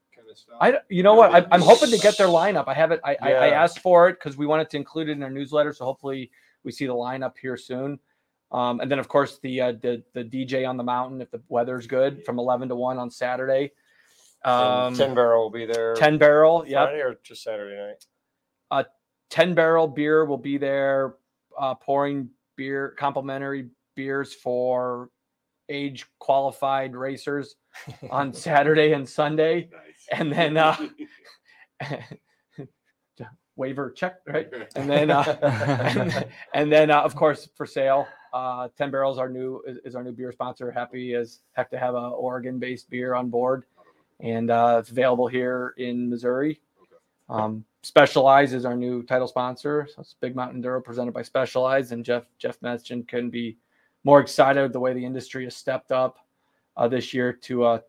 [0.59, 1.33] I, you know what?
[1.33, 2.65] I, I'm hoping to get their lineup.
[2.67, 3.01] I haven't.
[3.03, 5.73] I, I, I asked for it because we wanted to include it in our newsletter.
[5.73, 6.31] So hopefully
[6.63, 7.99] we see the lineup here soon.
[8.51, 11.41] Um, and then of course the uh, the the DJ on the mountain if the
[11.49, 13.71] weather's good from 11 to 1 on Saturday.
[14.45, 15.95] Um, Ten Barrel will be there.
[15.95, 16.63] 10 barrel.
[16.65, 16.85] yeah.
[16.85, 18.05] Friday or just Saturday night.
[19.29, 21.15] 10 barrel beer will be there
[21.57, 25.09] uh, pouring beer complimentary beers for
[25.69, 27.55] age qualified racers
[28.09, 29.69] on Saturday and Sunday.
[29.71, 29.86] Nice.
[30.11, 30.77] And then, uh,
[33.57, 34.47] waiver check, right?
[34.75, 39.29] And then, uh, and, and then, uh, of course, for sale, uh, Ten Barrels, our
[39.29, 40.71] new is, is our new beer sponsor.
[40.71, 43.65] Happy as heck to have a Oregon-based beer on board,
[44.19, 46.61] and uh, it's available here in Missouri.
[47.29, 49.87] Um, Specialized is our new title sponsor.
[49.93, 53.57] So it's Big Mountain Duro presented by Specialized, and Jeff Jeff Metzgen couldn't be
[54.03, 56.17] more excited the way the industry has stepped up
[56.75, 57.79] uh, this year to uh,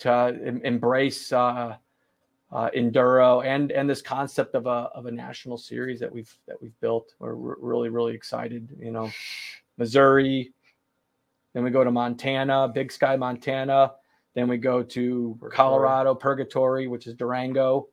[0.00, 1.76] to em- embrace uh,
[2.52, 6.60] uh, enduro and and this concept of a of a national series that we've that
[6.60, 7.14] we've built.
[7.18, 8.76] We're re- really really excited.
[8.78, 9.10] You know,
[9.78, 10.52] Missouri,
[11.54, 13.92] then we go to Montana, Big Sky, Montana.
[14.34, 15.56] Then we go to Purgatory.
[15.56, 17.88] Colorado, Purgatory, which is Durango,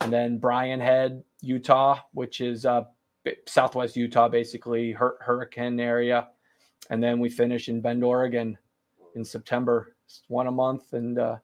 [0.00, 2.84] and then Brian Head, Utah, which is uh,
[3.48, 6.28] Southwest Utah, basically hur- hurricane area.
[6.90, 8.56] And then we finish in Bend, Oregon,
[9.16, 9.96] in September.
[10.12, 11.36] It's one a month, and uh,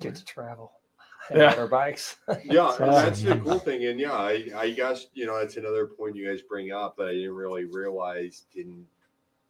[0.00, 0.72] Get to travel.
[1.30, 1.54] Yeah.
[1.54, 1.60] Yeah.
[1.60, 2.16] Our bikes.
[2.44, 3.84] Yeah, So- and that's the cool thing.
[3.86, 7.06] And yeah, I, I guess, you know, that's another point you guys bring up that
[7.06, 8.86] I didn't really realize didn't,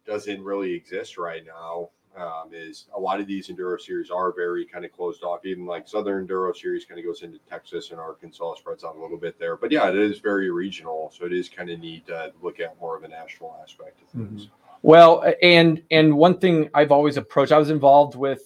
[0.05, 1.89] doesn't really exist right now.
[2.15, 5.43] Um, is a lot of these enduro series are very kind of closed off.
[5.47, 9.01] Even like Southern Enduro Series kind of goes into Texas and Arkansas, spreads out a
[9.01, 9.57] little bit there.
[9.57, 12.79] But yeah, it is very regional, so it is kind of neat to look at
[12.79, 14.49] more of a national aspect of things.
[14.83, 18.43] Well, and and one thing I've always approached, I was involved with,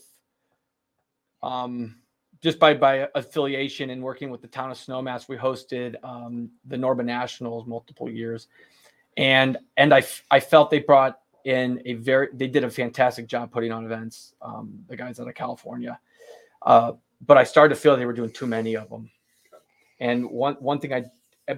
[1.41, 1.95] um,
[2.43, 6.77] just by by affiliation and working with the town of Snowmass, we hosted um, the
[6.77, 8.49] Norba Nationals multiple years,
[9.17, 13.51] and and I I felt they brought in a very they did a fantastic job
[13.51, 14.35] putting on events.
[14.39, 15.99] Um, the guys out of California,
[16.61, 16.91] uh,
[17.25, 19.09] but I started to feel they were doing too many of them,
[19.99, 21.05] and one one thing I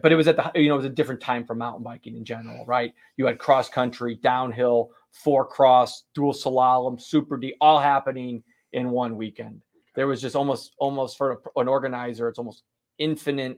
[0.02, 2.16] but it was at the you know it was a different time for mountain biking
[2.16, 2.94] in general, right?
[3.18, 9.16] You had cross country, downhill, four cross, dual slalom, super D, all happening in one
[9.16, 9.62] weekend.
[9.96, 12.64] There was just almost almost for an organizer, it's almost
[13.00, 13.58] infinite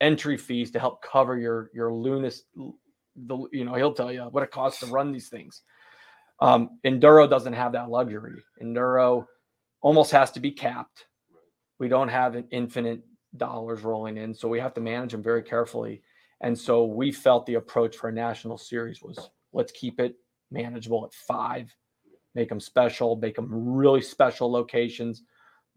[0.00, 2.44] entry fees to help cover your your lunas.
[3.26, 5.62] The you know he'll tell you what it costs to run these things.
[6.40, 8.42] Um, Enduro doesn't have that luxury.
[8.62, 9.26] Enduro
[9.82, 11.06] almost has to be capped.
[11.78, 13.02] We don't have an infinite
[13.36, 16.02] dollars rolling in, so we have to manage them very carefully.
[16.40, 20.16] And so we felt the approach for a national series was let's keep it
[20.50, 21.74] manageable at five,
[22.34, 25.22] make them special, make them really special locations.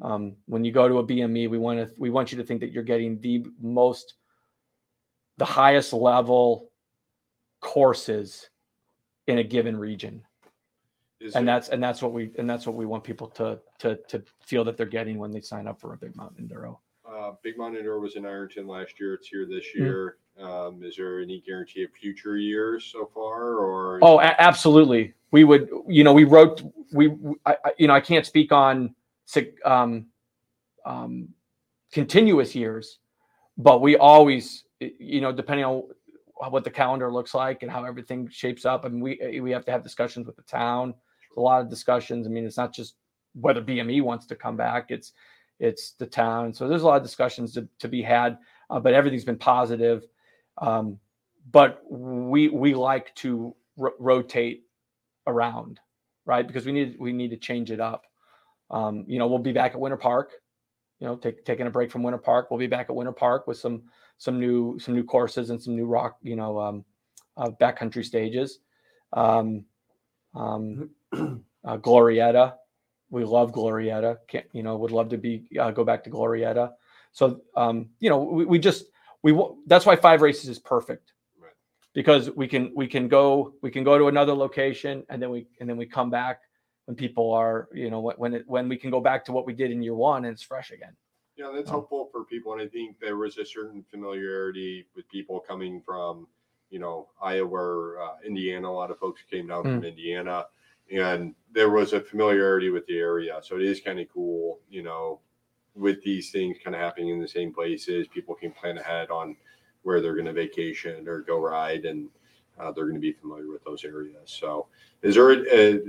[0.01, 2.62] Um, when you go to a BME, we want to we want you to think
[2.62, 4.16] that you're getting the most,
[5.38, 6.70] the highest level
[7.60, 8.49] courses
[9.28, 10.22] in a given region
[11.22, 13.60] Is and there- that's and that's what we and that's what we want people to
[13.80, 16.78] to to feel that they're getting when they sign up for a big mountain enduro
[17.24, 19.13] Uh, Big Mountain was in Ironton last year.
[19.13, 19.80] It's here this Hmm.
[19.82, 20.17] year.
[20.39, 23.99] Um, is there any guarantee of future years so far, or?
[24.01, 27.11] oh a- absolutely we would you know we wrote we
[27.45, 28.95] I, I- you know i can't speak on
[29.63, 30.07] um
[30.86, 31.30] um
[31.91, 32.99] continuous years
[33.57, 35.84] but we always you know depending on
[36.49, 39.71] what the calendar looks like and how everything shapes up and we we have to
[39.71, 40.93] have discussions with the town
[41.38, 42.95] a lot of discussions i mean it's not just
[43.34, 45.13] whether bme wants to come back it's
[45.60, 46.54] it's the town.
[46.54, 48.38] So there's a lot of discussions to, to be had
[48.70, 50.04] uh, but everything's been positive.
[50.58, 50.99] Um,
[51.51, 54.64] but we we like to ro- rotate
[55.28, 55.80] around
[56.26, 56.45] right?
[56.45, 58.06] Because we need we need to change it up.
[58.72, 60.32] Um, you know we'll be back at winter park
[60.99, 62.49] you know take, taking a break from winter park.
[62.49, 63.84] We'll be back at winter park with some
[64.18, 66.86] some new some new courses and some new rock you know um,
[67.38, 68.60] uh, backcountry stages.
[69.12, 69.66] Um,
[70.34, 72.54] um, uh, Glorieta
[73.14, 76.74] we love Glorieta can't you know would love to be uh, go back to Glorieta
[77.11, 78.86] so um, you know we, we just
[79.22, 79.32] we
[79.68, 81.53] that's why five races is perfect Right.
[81.93, 85.45] because we can we can go we can go to another location and then we
[85.59, 86.41] and then we come back
[86.86, 89.45] when people are you know when when it when we can go back to what
[89.45, 90.95] we did in year one and it's fresh again
[91.38, 91.74] Yeah, that's Oh.
[91.78, 96.28] helpful for people, and I think there was a certain familiarity with people coming from,
[96.70, 96.95] you know,
[97.32, 98.68] Iowa, or, uh, Indiana.
[98.70, 99.74] A lot of folks came down Hmm.
[99.74, 100.38] from Indiana,
[100.91, 103.39] and there was a familiarity with the area.
[103.43, 105.19] So it is kind of cool, you know,
[105.75, 108.07] with these things kind of happening in the same places.
[108.07, 109.36] People can plan ahead on
[109.84, 112.07] where they're going to vacation or go ride, and
[112.59, 114.15] uh, they're going to be familiar with those areas.
[114.31, 114.67] So,
[115.01, 115.79] is there a,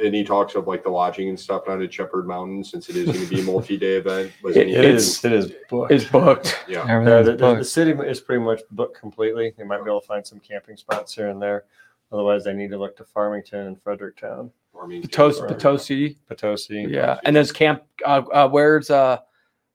[0.00, 3.06] any talks of like the lodging and stuff down at Shepherd Mountain since it is
[3.06, 4.32] going to be a multi-day event?
[4.42, 5.92] Was It- It's- is, it is booked.
[5.92, 6.80] it's booked yeah.
[6.82, 9.54] Uh, Everything's the, the, the city is pretty much booked completely.
[9.56, 11.64] They might be able to find some camping spots here and there.
[12.10, 15.50] Otherwise, they need to look to Farmington and Fredericktown, Farmington, Potos- right.
[15.58, 16.86] potosi Potosi.
[16.88, 19.18] yeah and there's camp uh, uh where's uh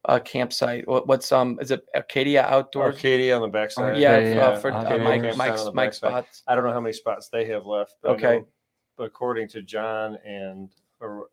[0.05, 3.97] a campsite what, what's um is it Arcadia outdoors Arcadia on the backside.
[3.97, 6.23] yeah, Okay, uh, for uh, Arcadia mike campsite mike's on the mike's backside.
[6.25, 7.95] spots I don't know how many spots they have left.
[8.01, 8.23] But I Okay.
[8.39, 8.47] know-
[8.97, 10.69] but according to John and
[10.99, 11.29] or what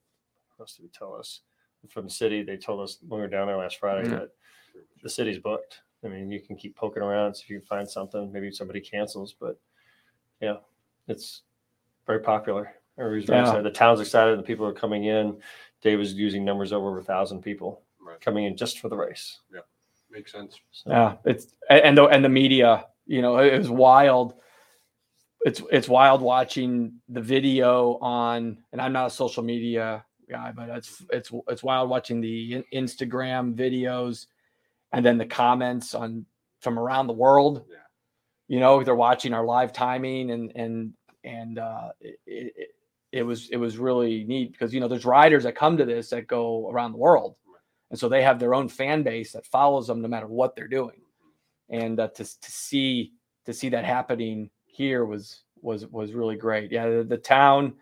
[0.61, 1.41] else did he tell us
[1.89, 2.43] from the city?
[2.43, 4.11] They told us when we were down there last Friday Mhm.
[4.19, 4.31] that
[5.03, 5.81] the city's booked.
[6.05, 8.31] I mean, you can keep poking around see if you can find something.
[8.33, 9.59] Maybe somebody cancels, but
[10.41, 10.57] yeah,
[11.11, 11.43] it's
[12.07, 12.73] very popular.
[12.99, 13.45] Everybody's very Yeah.
[13.45, 13.65] excited.
[13.65, 14.39] The town's excited.
[14.39, 15.41] The people are coming in.
[15.83, 18.21] Dave was using numbers over a thousand people Right.
[18.21, 19.41] coming in just for the race.
[19.53, 19.61] Yeah,
[20.11, 20.59] makes sense.
[20.73, 24.35] So, Yeah, it's and the and the media, you know, it, it was wild.
[25.43, 30.69] It's it's wild watching the video on, and I'm not a social media guy, but
[30.69, 34.27] it's it's it's wild watching the Instagram videos,
[34.93, 36.27] and then the comments on
[36.61, 37.65] from around the world.
[37.71, 37.77] Yeah.
[38.49, 40.93] You know, they're watching our live timing, and and
[41.25, 42.69] and uh, it, it,
[43.13, 46.11] it was it was really neat because you know there's riders that come to this
[46.11, 47.37] that go around the world,
[47.91, 50.69] and so they have their own fan base that follows them no matter what they're
[50.69, 51.01] doing
[51.71, 53.13] and uh, to to see
[53.47, 56.71] to see that happening here was was was really great.
[56.71, 57.75] Yeah, the, the town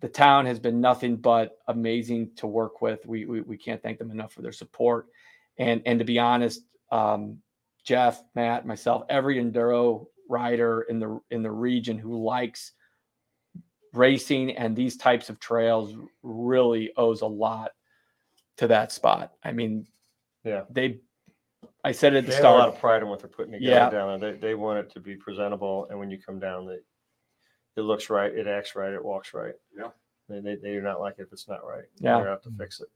[0.00, 3.04] the town has been nothing but amazing to work with.
[3.06, 5.06] We, we we can't thank them enough for their support.
[5.58, 7.38] And and to be honest, um,
[7.84, 12.72] Jeff, Matt, myself, every enduro rider in the in the region who likes
[13.92, 17.72] racing and these types of trails really owes a lot
[18.56, 19.32] to that spot.
[19.44, 19.86] I mean,
[20.44, 20.64] Yeah.
[20.70, 21.00] they
[21.84, 23.52] I said it at the They have a lot of pride in what they're putting
[23.52, 23.90] together Yeah.
[23.90, 24.32] down there.
[24.32, 26.82] They, they want it to be presentable, and when you come down, that
[27.76, 29.54] it looks right, it acts right, it walks right.
[29.76, 29.90] Yeah.
[30.28, 31.84] They, they, they do not like it if it's not right.
[31.98, 32.18] Yeah.
[32.18, 32.88] They're out to fix it.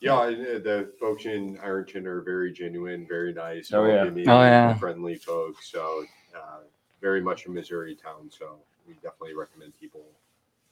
[0.00, 3.72] Yeah, and, uh, the folks in Ironton are very genuine, very nice.
[3.72, 4.04] Oh, yeah.
[4.32, 4.74] Oh, yeah.
[4.74, 5.70] Friendly folks.
[5.70, 6.04] So,
[6.34, 6.60] uh,
[7.00, 8.30] very much a Missouri town.
[8.30, 10.04] So, we definitely recommend people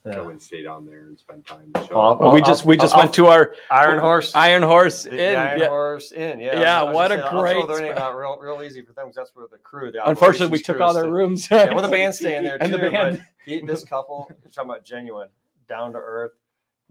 [0.05, 0.15] Yeah.
[0.15, 1.71] come and stay down there and spend time.
[1.87, 4.35] So Well, Well, we I'll- just we just I'll- went to our Iron Horse.
[4.35, 5.17] Iron Horse The- Inn.
[5.33, 5.67] the Iron yeah.
[5.69, 6.39] Horse Inn.
[6.39, 6.59] Yeah.
[6.59, 8.11] Yeah, I was what gonna a say, I'll throw great their name spot.
[8.13, 9.91] out real, real easy for them because that's where the crew.
[9.91, 11.49] The Unfortunately, we took crew all their rooms.
[11.51, 13.25] Yeah, well, the band's staying there And the band.
[13.47, 15.29] But this couple, you're talking about genuine,
[15.69, 16.33] down to earth.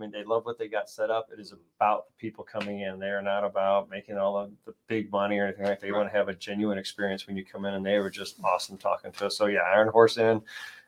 [0.01, 1.29] I mean, they love what they got set up.
[1.31, 2.99] It is about the people coming in.
[2.99, 5.79] They're not about making all of the big money or anything like.
[5.81, 5.87] that.
[5.87, 8.37] They want to have a genuine experience when you come in, and they were just
[8.43, 9.37] awesome talking to us.
[9.37, 10.41] So yeah, Iron Horse Inn.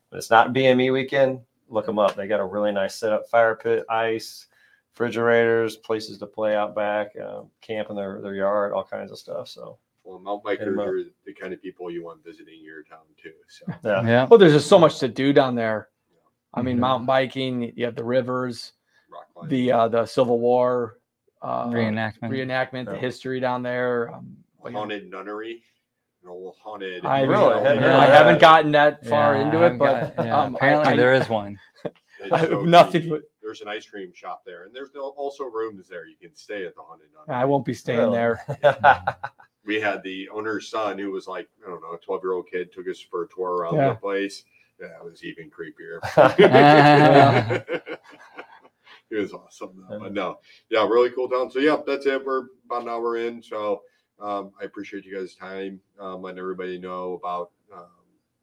[0.09, 1.41] But it's not BME weekend.
[1.69, 2.17] Look them up.
[2.17, 4.47] They got a really nice setup: fire pit, ice,
[4.95, 9.19] refrigerators, places to play out back, uh, camp in their, their yard, all kinds of
[9.19, 9.47] stuff.
[9.49, 13.33] So well, mountain bikers are the kind of people you want visiting your town too.
[13.49, 14.27] So yeah, Yeah.
[14.27, 15.91] Well, there's just so much to do down there.
[16.55, 16.81] I mean, Mhm.
[16.81, 17.73] mountain biking.
[17.77, 18.82] You have the rivers, rock climbing.
[19.47, 20.99] The uh, the Civil War
[21.43, 22.31] uh, Reenactment.
[22.31, 24.13] reenactment, the history down there.
[24.15, 25.63] Um, but haunted nunnery,
[26.23, 27.05] an old haunted.
[27.05, 27.55] I, Really?
[27.55, 30.55] I, Hadn't heard I haven't gotten that far Yeah, into it, but got- yeah, um,
[30.55, 31.59] apparently I, there is one.
[32.33, 33.09] I so nothing.
[33.09, 36.07] But There's an ice cream shop there, and there's also rooms there.
[36.07, 37.43] You can stay at the haunted nunnery.
[37.43, 38.13] I won't be staying Really?
[38.15, 38.47] there.
[39.67, 42.47] we had the owner's son who was like, I don't know, a 12 year old
[42.49, 43.89] kid took us for a tour around Yeah.
[43.89, 44.45] the place.
[44.81, 46.01] Yeah, it was even creepier.
[49.13, 49.85] it was awesome.
[49.89, 49.99] Though.
[50.01, 50.39] But no,
[50.71, 51.51] yeah, really cool town.
[51.51, 52.25] So, yeah, that's it.
[52.25, 53.43] We're about an hour in.
[53.43, 53.83] So,
[54.21, 57.87] um, I appreciate you guys' time, um, letting everybody know about um,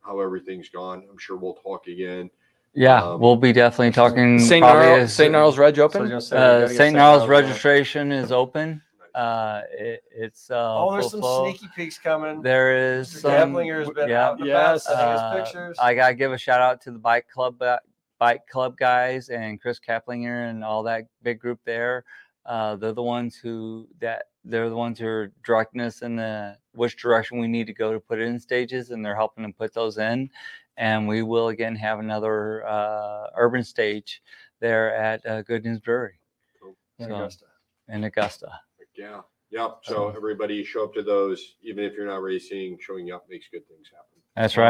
[0.01, 1.05] how everything's gone.
[1.09, 2.29] I'm sure we'll talk again.
[2.73, 4.37] Yeah, Um, we'll be definitely talking.
[4.39, 4.61] St.
[4.63, 5.31] probably St.
[5.31, 6.09] Gnarls Reg So I was open.
[6.09, 6.95] gonna say, Uh, St.
[6.95, 7.29] Gnarls on.
[7.29, 8.81] registration is open.
[9.15, 11.43] Uh, it, it's uh, Oh, there's full some flow.
[11.49, 12.41] sneaky peeks coming.
[12.43, 13.21] There is Mr.
[13.21, 13.31] some.
[13.53, 15.77] Gablinger's been yeah, out Yes, about sending us uh, pictures.
[15.81, 17.79] I gotta give a shout out to the bike club, uh,
[18.19, 22.03] bike club guys, and Chris Kaplinger and all that big group there.
[22.45, 26.57] Uh, they're the ones who that they're the ones who are directing us in the
[26.73, 29.73] which direction we need to go to put in stages, and they're helping to put
[29.73, 30.29] those in.
[30.77, 34.21] And we will again have another uh, urban stage
[34.61, 36.19] there at uh, Good News Brewery
[36.99, 37.45] In so- Augusta.
[37.89, 38.51] in Augusta.
[38.97, 39.21] Yeah.
[39.51, 39.69] Yeah.
[39.83, 43.67] So, everybody show up to those, even if you're not racing, showing up makes good
[43.67, 44.21] things happen.
[44.35, 44.67] That's right.